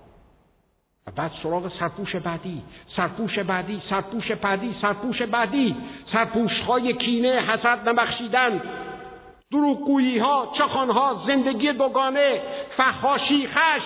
[1.08, 2.62] و بعد سراغ سرپوش بعدی.
[2.96, 5.76] سرپوش بعدی سرپوش بعدی سرپوش بعدی.
[6.14, 8.62] سرپوش های کینه حسد نبخشیدن.
[9.52, 12.42] دروغگویی ها چخان ها زندگی دوگانه
[12.78, 13.82] فخاشی خش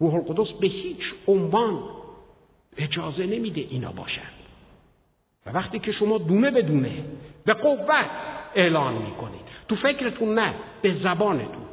[0.00, 1.82] روح القدس به هیچ عنوان
[2.76, 4.30] اجازه نمیده اینا باشن.
[5.46, 7.04] و وقتی که شما دونه به دونه
[7.44, 8.06] به قوت
[8.54, 11.66] اعلان می‌کنید تو فکرتون نه به زبانتون.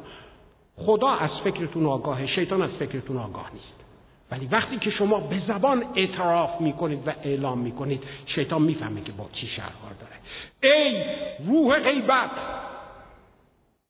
[0.76, 3.84] خدا از فکرتون آگاهه شیطان از فکرتون آگاه نیست.
[4.30, 9.28] ولی وقتی که شما به زبان اعتراف می‌کنید و اعلام می‌کنید شیطان می‌فهمه که با
[9.32, 10.14] چی شهرکار داره.
[10.62, 11.04] ای
[11.46, 12.30] روح غیبت!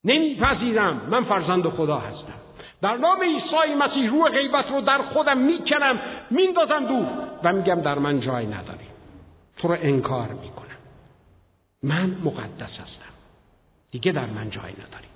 [0.05, 1.01] نمیپذیرم.
[1.11, 2.35] من فرزند خدا هستم.
[2.83, 5.99] در نام عیسی مسیح روح غیبت رو در خودم می‌کنم
[6.31, 7.07] میندازم دور
[7.45, 8.87] و میگم در من جای نداری.
[9.57, 10.65] تو رو انکار می‌کنم.
[11.83, 13.15] من مقدس هستم.
[13.91, 15.14] دیگه در من جای نداری.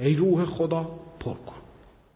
[0.00, 0.90] ای روح خدا
[1.20, 1.56] پر کن.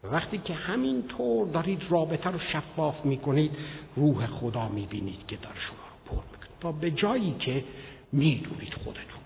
[0.03, 3.51] وقتی که همین طور دارید رابطه رو شفاف می‌کنید
[3.95, 6.49] روح خدا می‌بینید که داره شما رو پر می‌کنه.
[6.61, 7.63] تا به جایی که
[8.11, 9.21] می‌دونید خودتون.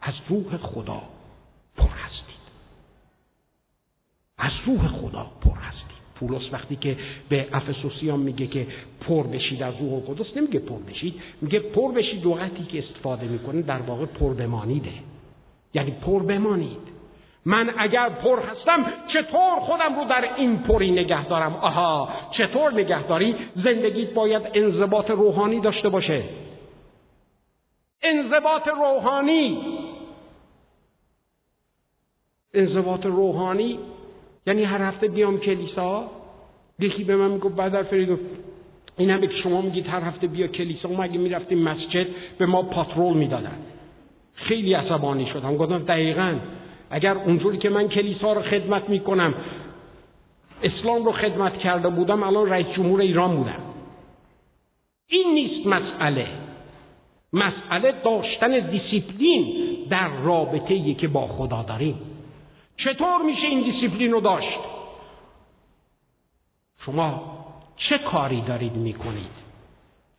[0.00, 1.02] از روح خدا
[1.76, 2.40] پر هستید.
[4.38, 5.80] از روح خدا پر هستید.
[6.14, 6.96] پولس وقتی که
[7.28, 8.66] به افسوسیان میگه که
[9.00, 11.14] پر بشید از روح القدس نمیگه پر بشید.
[11.40, 14.92] میگه پر بشید لغتی که استفاده می‌کنه در واقع پر بمانیده.
[15.74, 16.99] یعنی پر بمانید.
[17.46, 23.36] من اگر پر هستم چطور خودم رو در این پری نگه دارم؟ آها چطور نگهداری
[23.56, 26.22] زندگیت باید انضباط روحانی داشته باشه.
[28.02, 29.58] انضباط روحانی.
[32.54, 33.78] انضباط روحانی
[34.46, 36.10] یعنی هر هفته بیام کلیسا
[36.78, 38.18] یکی به من می‌گفت بعد فریدو
[38.96, 42.06] این همه که شما میگید هر هفته بیا کلیسا ما اگه می‌رفتیم مسجد
[42.38, 43.58] به ما پاترول می‌دادن.
[44.34, 45.56] خیلی عصبانی شدم.
[45.56, 46.34] گفتم دقیقا
[46.90, 49.34] اگر اونجوری که من کلیسا رو خدمت می‌کنم
[50.62, 53.60] اسلام رو خدمت کرده بودم الان رئیس جمهور ایران بودم.
[55.08, 56.26] این نیست مسئله.
[57.32, 59.54] مسئله داشتن دیسیپلین
[59.90, 61.98] در رابطه که با خدا داریم.
[62.76, 64.58] چطور میشه این دیسیپلین رو داشت؟
[66.86, 67.36] شما
[67.76, 69.40] چه کاری دارید می‌کنید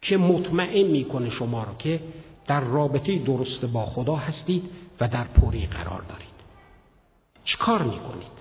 [0.01, 1.99] که مطمئن می‌کنه شما رو که
[2.47, 4.69] در رابطه درست با خدا هستید
[5.01, 6.30] و در پری قرار دارید؟
[7.51, 8.31] چه کار می‌کنید؟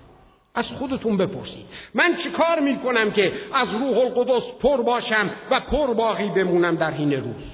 [0.55, 1.65] از خودتون بپرسید.
[1.93, 6.91] من چه کار می‌کنم که از روح القدس پر باشم و پر باقی بمونم در
[6.91, 7.51] حین روز؟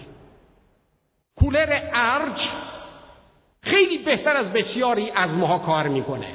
[1.36, 2.40] کولر ارج
[3.62, 6.34] خیلی بهتر از بسیاری از ماها کار می‌کنه.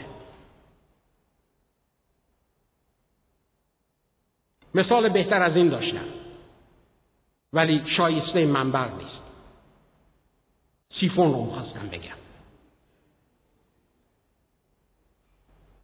[4.75, 6.05] مثال بهتر از این داشتم.
[7.53, 9.23] ولی شایسته منبر نیست.
[11.01, 12.22] سیفون رو خواستم بگم.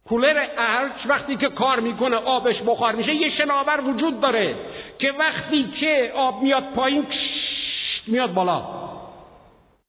[0.09, 4.55] کولر ارچ وقتی که کار می‌کنه آبش بخار میشه یه شناور وجود داره
[4.99, 7.05] که وقتی که آب میاد پایین
[8.07, 8.63] میاد بالا.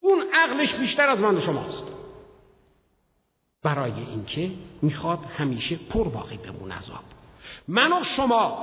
[0.00, 1.82] اون عقلش بیشتر از من و شماست.
[3.62, 4.50] برای اینکه
[4.82, 7.04] می‌خواد همیشه پر باقی بمونه از آب.
[7.68, 8.58] من و شما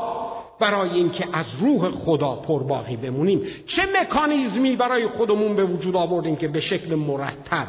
[0.60, 3.40] برای اینکه از روح خدا پرباقی بمونیم
[3.76, 7.68] چه مکانیزمی برای خودمون به وجود آوردیم که به شکل مرتب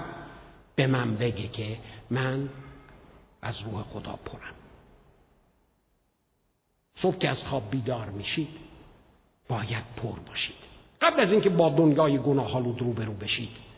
[0.76, 1.66] به من بگه که
[2.10, 2.48] من
[3.42, 4.54] از روح خدا پرم.
[7.02, 8.48] صبح که از خواب بیدار میشید
[9.48, 10.58] باید پر باشید.
[11.00, 13.68] قبل از اینکه با دنیای گناه رو روبرو بشید.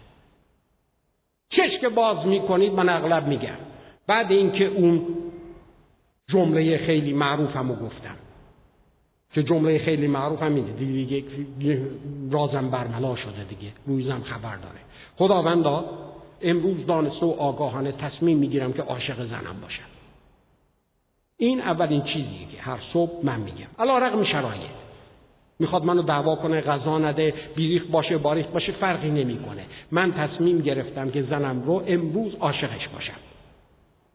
[1.51, 3.57] چشم باز می‌کنید من اغلب میگم.
[4.07, 5.07] بعد اینکه اون
[6.29, 8.17] جمله خیلی معروفم رو گفتم.
[9.33, 11.21] که جمله خیلی معروف هم اینه دیگه,
[11.59, 11.87] دیگه
[12.31, 13.73] رازم برملا شده دیگه.
[13.87, 14.81] رویزم خبر داره.
[15.17, 16.10] خداوندا
[16.43, 19.83] امروز دانسته و آگاهانه تصمیم می‌گیرم که عاشق زنم باشم.
[21.37, 23.67] این اولین چیزیه که هر صبح من میگم.
[23.79, 24.71] علا رقم شرایط.
[25.59, 29.65] می‌خواد منو دعوا کنه غذا نده بیریخ باشه باریخ باشه فرقی نمی‌کنه.
[29.91, 33.21] من تصمیم گرفتم که زنم رو امروز عاشقش باشم.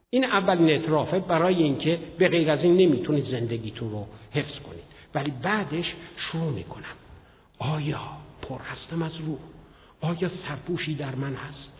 [0.10, 4.84] این اولین اعترافه برای اینکه به غیر از این نمی‌تونید زندگیتون رو حفظ کنید.
[5.16, 5.86] ولی بعدش
[6.32, 6.96] شروع می‌کنم.
[7.60, 8.02] آیا
[8.42, 9.40] پر هستم از روح؟
[10.02, 11.75] آیا سرپوشی در من هست؟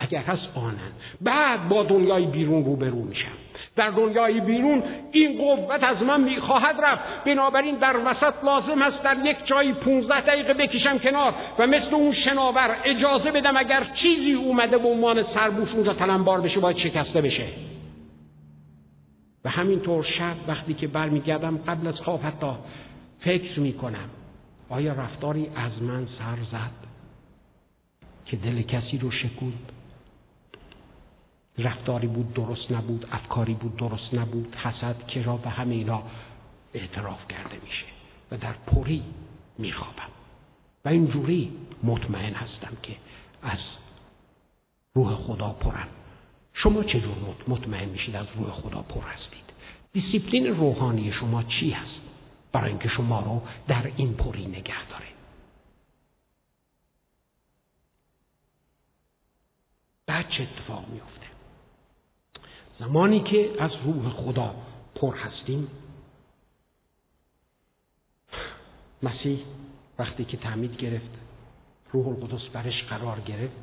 [0.00, 3.38] اگر هست آنن بعد با دنیای بیرون روبرو میشم.
[3.76, 4.82] در دنیای بیرون
[5.12, 7.24] این قوت از من می‌خواهد رفت.
[7.24, 12.14] بنابراین در وسط لازم است در یک جایی 15 دقیقه بکشم کنار و مثل اون
[12.14, 17.46] شناور اجازه بدم اگر چیزی اومده به عنوان سربوش اونجا تلمبار بشه باید شکسته بشه.
[19.44, 22.52] و همینطور شب وقتی که برمیگردم قبل از خواب حتی
[23.20, 24.08] فکر می‌کنم
[24.70, 26.88] آیا رفتاری از من سر زد
[28.26, 29.72] که دل کسی رو شکوند؟
[31.58, 36.02] رفتاری بود درست نبود افکاری بود درست نبود حسد که را به همه اینا
[36.74, 37.84] اعتراف کرده میشه
[38.30, 39.02] و در پری
[39.58, 40.08] میخوابم.
[40.84, 41.52] و اینجوری
[41.82, 42.96] مطمئن هستم که
[43.42, 43.58] از
[44.94, 45.88] روح خدا پرم
[46.54, 47.16] شما چجور
[47.48, 49.44] مطمئن میشید از روح خدا پر هستید؟
[49.92, 52.00] دیسیپلین روحانی شما چی هست؟
[52.52, 55.06] برای اینکه شما رو در این پری نگه داره.
[60.06, 61.17] بعد چه اتفاق میفته
[62.78, 64.54] زمانی که از روح خدا
[64.94, 65.68] پر هستیم.
[69.02, 69.38] مسیح
[69.98, 71.10] وقتی که تعمید گرفت
[71.92, 73.54] روح القدس برش قرار گرفت.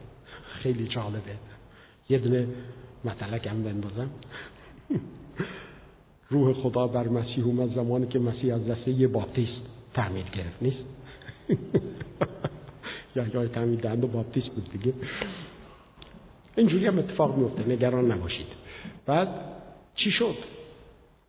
[0.64, 1.36] خیلی جالبه.
[2.10, 2.48] یه دونه
[3.06, 4.10] متلک هم بندازم.
[6.30, 9.62] روح خدا بر مسیح اومد زمانی که مسیح از دست یه Baptist
[9.94, 10.84] تعمید گرفت نیست؟
[13.16, 14.94] یحیی تعمید دهنده و Baptist بود دیگه.
[16.56, 18.65] اینجوری هم اتفاق میفته نگران نباشید.
[19.06, 19.28] بعد
[19.96, 20.36] چی شد؟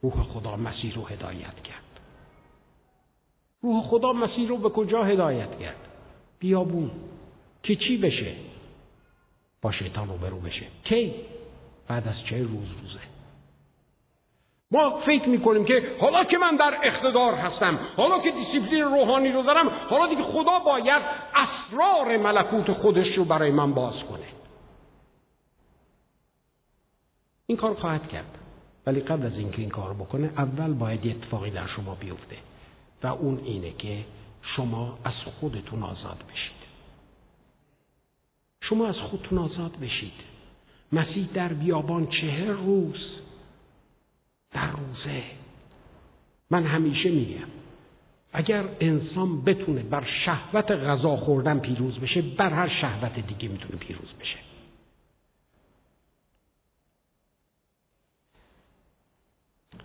[0.02, 2.00] روح خدا مسیح رو هدایت کرد.
[3.62, 5.88] روح خدا مسیح رو به کجا هدایت کرد؟
[6.38, 6.90] بیابون.
[7.62, 8.34] که چی بشه؟
[9.62, 10.66] با شیطان رو برو بشه.
[10.84, 11.14] کی؟
[11.88, 13.00] بعد از چه روز روزه.
[14.70, 19.42] ما فکر می‌کنیم که حالا که من در اقتدار هستم حالا که دیسیپلین روحانی رو
[19.42, 21.02] دارم حالا دیگه خدا باید
[21.34, 24.15] اسرار ملکوت خودش رو برای من باز کنه.
[27.46, 28.38] این کار خواهد کرد.
[28.86, 32.36] ولی قبل از اینکه این کار بکنه اول باید اتفاقی در شما بیفته
[33.02, 34.04] و اون اینه که
[34.56, 36.56] شما از خودتون آزاد بشید.
[38.60, 40.12] شما از خودتون آزاد بشید.
[40.92, 43.00] مسیح در بیابان چهر روز
[44.52, 45.22] در روزه.
[46.50, 47.48] من همیشه میگم
[48.32, 54.12] اگر انسان بتونه بر شهوت غذا خوردن پیروز بشه بر هر شهوت دیگه می‌تونه پیروز
[54.20, 54.36] بشه.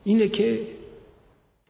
[0.04, 0.60] اینه که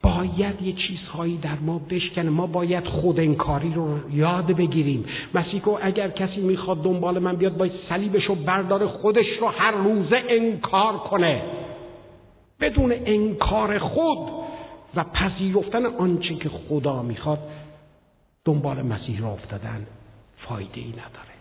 [0.04, 2.30] باید یه چیزهایی در ما بشکنه.
[2.30, 5.06] ما باید خود انکاری رو یاد بگیریم.
[5.34, 10.24] مسیح اگر کسی می‌خواد دنبال من بیاد باید صلیبش رو برداره خودش رو هر روزه
[10.30, 11.42] انکار کنه.
[12.60, 14.18] بدون انکار خود
[14.96, 17.40] و پذیرفتن آنچه که خدا می‌خواد
[18.46, 19.88] دنبال مسیح را افتادن
[20.38, 21.32] فایده ای نداره.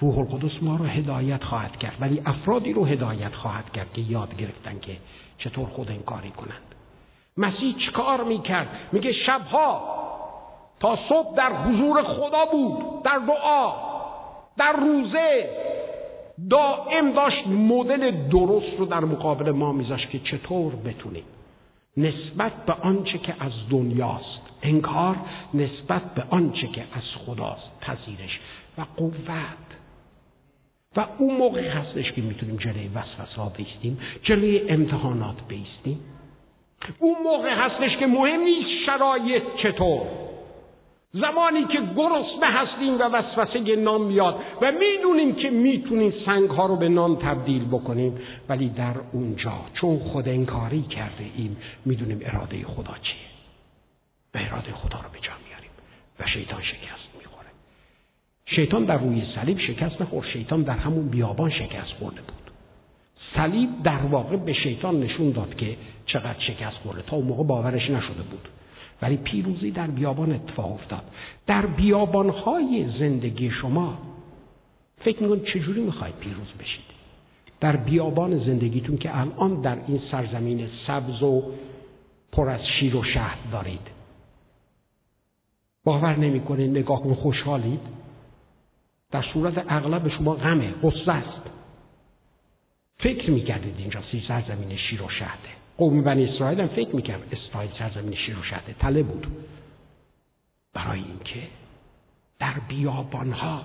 [0.00, 4.36] روح القدس ما رو هدایت خواهد کرد ولی افرادی رو هدایت خواهد کرد که یاد
[4.36, 4.96] گرفتن که
[5.38, 6.74] چطور خود انکاری کنند
[7.36, 9.96] مسیح چکار می‌کرد؟ میگه شبها
[10.80, 13.72] تا صبح در حضور خدا بود در دعا
[14.56, 15.50] در روزه
[16.50, 21.24] دائم داشت مدل درست رو در مقابل ما میذاشت که چطور بتونیم
[21.96, 24.40] نسبت به آنچه که از دنیاست.
[24.62, 25.16] انکار
[25.54, 27.80] نسبت به آنچه که از خداست.
[27.80, 28.40] پذیرش
[28.78, 29.65] و قوت.
[30.96, 36.00] و اون موقع هستش که می‌تونیم جلوی وسوسه بیستیم جلوی امتحانات بیستیم.
[36.98, 40.06] اون موقع هستش که مهم نیست شرایط چطور.
[41.12, 46.76] زمانی که گرسنه هستیم و وسوسه نام میاد و می‌دونیم که می‌تونیم سنگ ها رو
[46.76, 48.18] به نان تبدیل بکنیم
[48.48, 53.26] ولی در اونجا چون خود انکاری کرده ایم می‌دونیم اراده خدا چیه.
[54.34, 55.70] و اراده خدا رو به جا میاریم
[56.20, 57.05] و شیطان شکست.
[58.46, 62.50] شیطان در روی صلیب شکست نخور شیطان در همون بیابان شکست خورده بود.
[63.36, 65.76] صلیب در واقع به شیطان نشون داد که
[66.06, 67.02] چقدر شکست خورده.
[67.02, 68.48] تا اون موقع باورش نشده بود.
[69.02, 71.02] ولی پیروزی در بیابان اتفاق افتاد.
[71.46, 73.98] در بیابانهای زندگی شما
[75.04, 76.84] فکر میکن چجوری می‌خواید پیروز بشید؟
[77.60, 81.42] در بیابان زندگیتون که الان در این سرزمین سبز و
[82.32, 83.96] پر از شیر و شهد دارید.
[85.84, 87.80] باور نمی‌کنید؟ نگاه کن خوشحالید؟
[89.16, 91.42] در صورت اغلب شما غمه غصه است.
[92.98, 95.48] فکر می‌کردید اینجا سی سرزمین شیر و شهده.
[95.78, 98.74] قوم بنی اسرائیل هم فکر می‌کرد اسرائیل سرزمین شیر و شهده.
[98.80, 99.26] تله بود.
[100.74, 101.48] برای اینکه
[102.38, 103.62] در بیابانها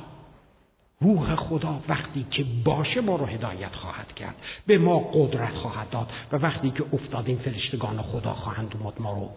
[1.01, 4.35] روح خدا وقتی که باشه ما رو هدایت خواهد کرد.
[4.67, 9.29] به ما قدرت خواهد داد و وقتی که افتادیم فرشتگان خدا خواهند اومد ما رو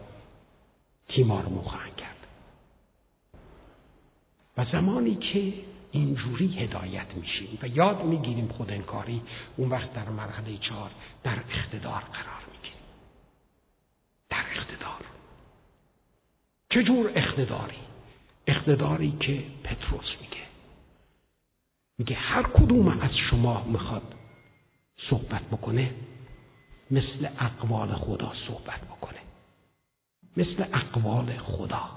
[1.08, 2.26] تیمارمون خواهند کرد؟
[4.58, 9.22] و زمانی که اینجوری هدایت میشیم و یاد می‌گیریم خود انکاری
[9.56, 10.90] اون وقت در مرحله چهار
[11.22, 12.82] در اقتدار قرار می‌گیریم.
[14.30, 15.04] در اقتدار.
[16.70, 17.76] چجور اقتداری؟
[18.46, 20.44] اقتداری که پتروس میگه.
[21.98, 24.14] میگه هر کدوم از شما می‌خواد
[25.10, 25.94] صحبت بکنه
[26.90, 29.18] مثل اقوال خدا صحبت بکنه.
[30.36, 31.90] مثل اقوال خدا.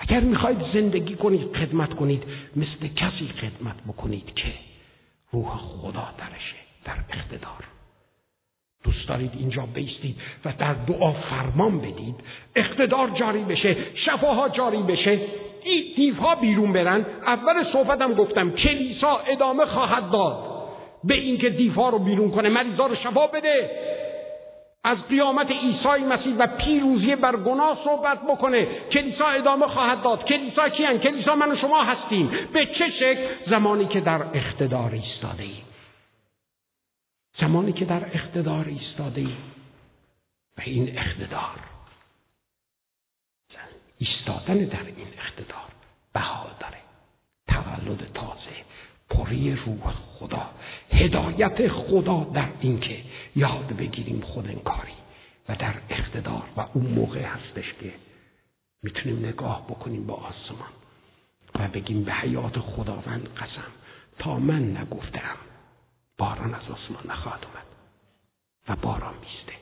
[0.00, 2.22] اگر می‌خواید زندگی کنید خدمت کنید
[2.56, 4.52] مثل کسی خدمت بکنید که
[5.32, 7.64] روح خدا درشه در اقتدار.
[8.84, 12.14] دوست دارید اینجا بیستید و در دعا فرمان بدید.
[12.56, 13.76] اقتدار جاری بشه
[14.06, 15.20] شفاها جاری بشه.
[15.96, 17.06] دیوها بیرون برن.
[17.26, 20.50] اول صحبتم گفتم کلیسا ادامه خواهد داد.
[21.04, 23.70] به اینکه دیوها رو بیرون کنه مریضا رو شفا بده.
[24.84, 28.64] از قیامت عیسی مسیح و پیروزی بر گناه صحبت بکنه.
[28.64, 30.24] کلیسا ادامه خواهد داد.
[30.24, 32.30] کلیسا کیان؟ کلیسا من و شما هستیم.
[32.52, 35.64] به چه شکل؟ زمانی که در اقتدار ایستاده ایم.
[37.40, 39.52] زمانی که در اقتدار ایستاده ایم.
[40.58, 41.60] و این اقتدار.
[43.98, 45.70] ایستادن در این اقتدار
[46.14, 46.78] بها داره.
[47.48, 48.49] تولد تازه.
[49.30, 50.50] پری روح خدا.
[50.92, 53.02] هدایت خدا در اینکه
[53.36, 54.92] یاد بگیریم خود انکاری
[55.48, 57.92] و در اقتدار و اون موقع هستش که
[58.82, 60.68] می‌تونیم نگاه بکنیم با آسمان
[61.54, 63.70] و بگیم به حیات خداوند قسم
[64.18, 65.36] تا من نگفتم
[66.18, 67.66] باران از آسمان نخواهد اومد
[68.68, 69.58] و باران میسته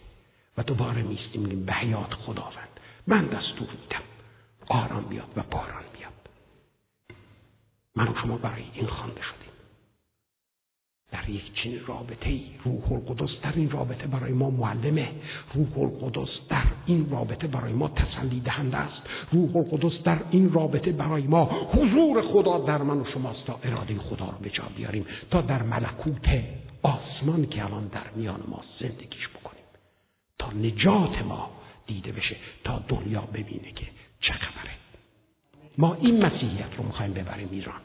[0.59, 4.03] و دوباره میستیم میگیم به حیات خداوند من دستور میدم
[4.69, 6.13] آرام بیاد و باران بیاد.
[7.97, 9.48] من شما برای این خوانده شدیم.
[11.11, 15.09] در یک چنین رابطه روح القدس در این رابطه برای ما معلمه.
[15.55, 19.03] روح القدس در این رابطه برای ما تسلی دهنده است.
[19.33, 23.99] روح القدس در این رابطه برای ما حضور خدا در من و شماست تا اراده
[23.99, 25.07] خدا رو به جا بیاریم.
[25.31, 26.29] تا در ملکوت
[26.83, 29.65] آسمان که الان در میان ما زندگیش بکنیم.
[30.39, 31.51] تا نجات ما
[31.87, 32.37] دیده بشه.
[32.65, 33.87] تا دنیا ببینه که
[34.21, 34.73] چه خبره.
[35.79, 37.81] ما این مسیحیت رو می‌خوایم ببریم ایران.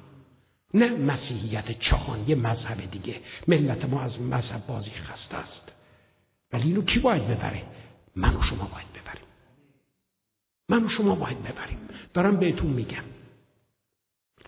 [0.74, 3.15] نه مسیحیت چهان یه مذهب دیگه.
[3.47, 5.71] ملت ما از مذهب بازی خسته است.
[6.53, 7.61] ولی اینو کی باید ببره؟
[8.15, 9.28] من و شما باید ببریم.
[10.69, 11.78] من و شما باید ببریم.
[12.13, 13.03] دارم بهتون میگم.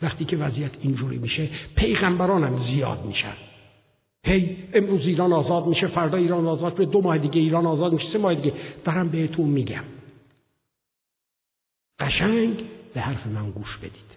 [0.01, 3.33] وقتی که وضعیت اینجوری میشه پیغمبرانم زیاد میشن.
[4.25, 8.11] هی امروز ایران آزاد میشه فردا ایران آزاد میشه دو ماه دیگه ایران آزاد میشه
[8.13, 8.53] سه ماه دیگه.
[8.85, 9.83] دارم بهتون میگم.
[11.99, 12.63] قشنگ
[12.93, 14.14] به حرف من گوش بدید.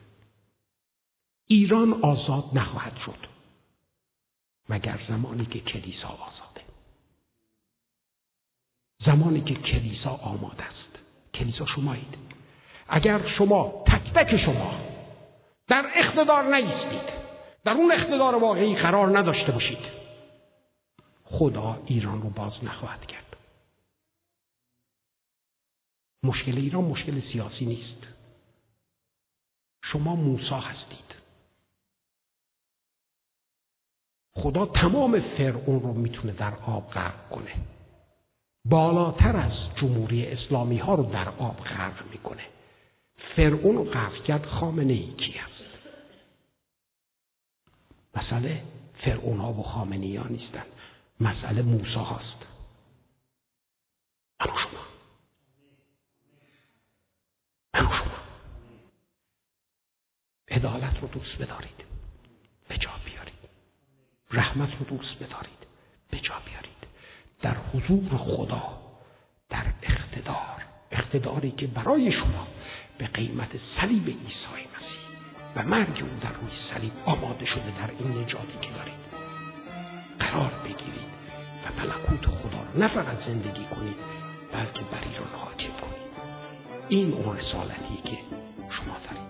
[1.51, 3.28] ایران آزاد نخواهد شد.
[4.68, 6.61] مگر زمانی که کلیسا آزاده.
[9.07, 10.99] زمانی که کلیسا آماده است.
[11.34, 12.18] کلیسا شمایید.
[12.88, 14.80] اگر شما تک تک شما
[15.68, 17.18] در اقتدار نیستید
[17.64, 19.99] در اون اقتدار واقعی قرار نداشته باشید
[21.24, 23.36] خدا ایران رو باز نخواهد کرد.
[26.22, 28.07] مشکل ایران مشکل سیاسی نیست.
[29.84, 31.07] شما موسا هستید.
[34.43, 37.55] خدا تمام فرعون رو می‌تونه در آب غرق کنه.
[38.64, 42.43] بالاتر از جمهوری اسلامی ها رو در آب غرق می‌کنه.
[43.36, 45.59] فرعون رو غرق کرد خامنه ای کی هست
[48.16, 48.62] مسئله
[49.05, 50.64] فرعون ها و خامنه ها نیستن.
[51.20, 52.47] مسئله موسا هست
[54.41, 54.80] من شما.
[57.74, 58.14] من شما.
[60.51, 61.84] عدالت رو دوست بدارید.
[62.68, 62.78] به
[64.33, 65.59] رحمت رو دوست بدارید.
[66.11, 66.87] به جا بیارید.
[67.43, 68.62] در حضور خدا
[69.51, 70.64] در اقتدار.
[70.93, 72.47] اقتداری که برای شما
[72.99, 73.49] به قیمت
[73.81, 75.03] صلیب عیسی مسیح
[75.57, 79.09] و مرگ او در روی صلیب آماده شده در این نجاتی که دارید.
[80.18, 81.09] قرار بگیرید
[81.64, 83.97] و ملکوت خدا رو نه فقط زندگی کنید
[84.53, 86.09] بلکه بر ایران حاکم کنید.
[86.89, 88.18] این اون رسالتی که
[88.70, 89.29] شما دارید.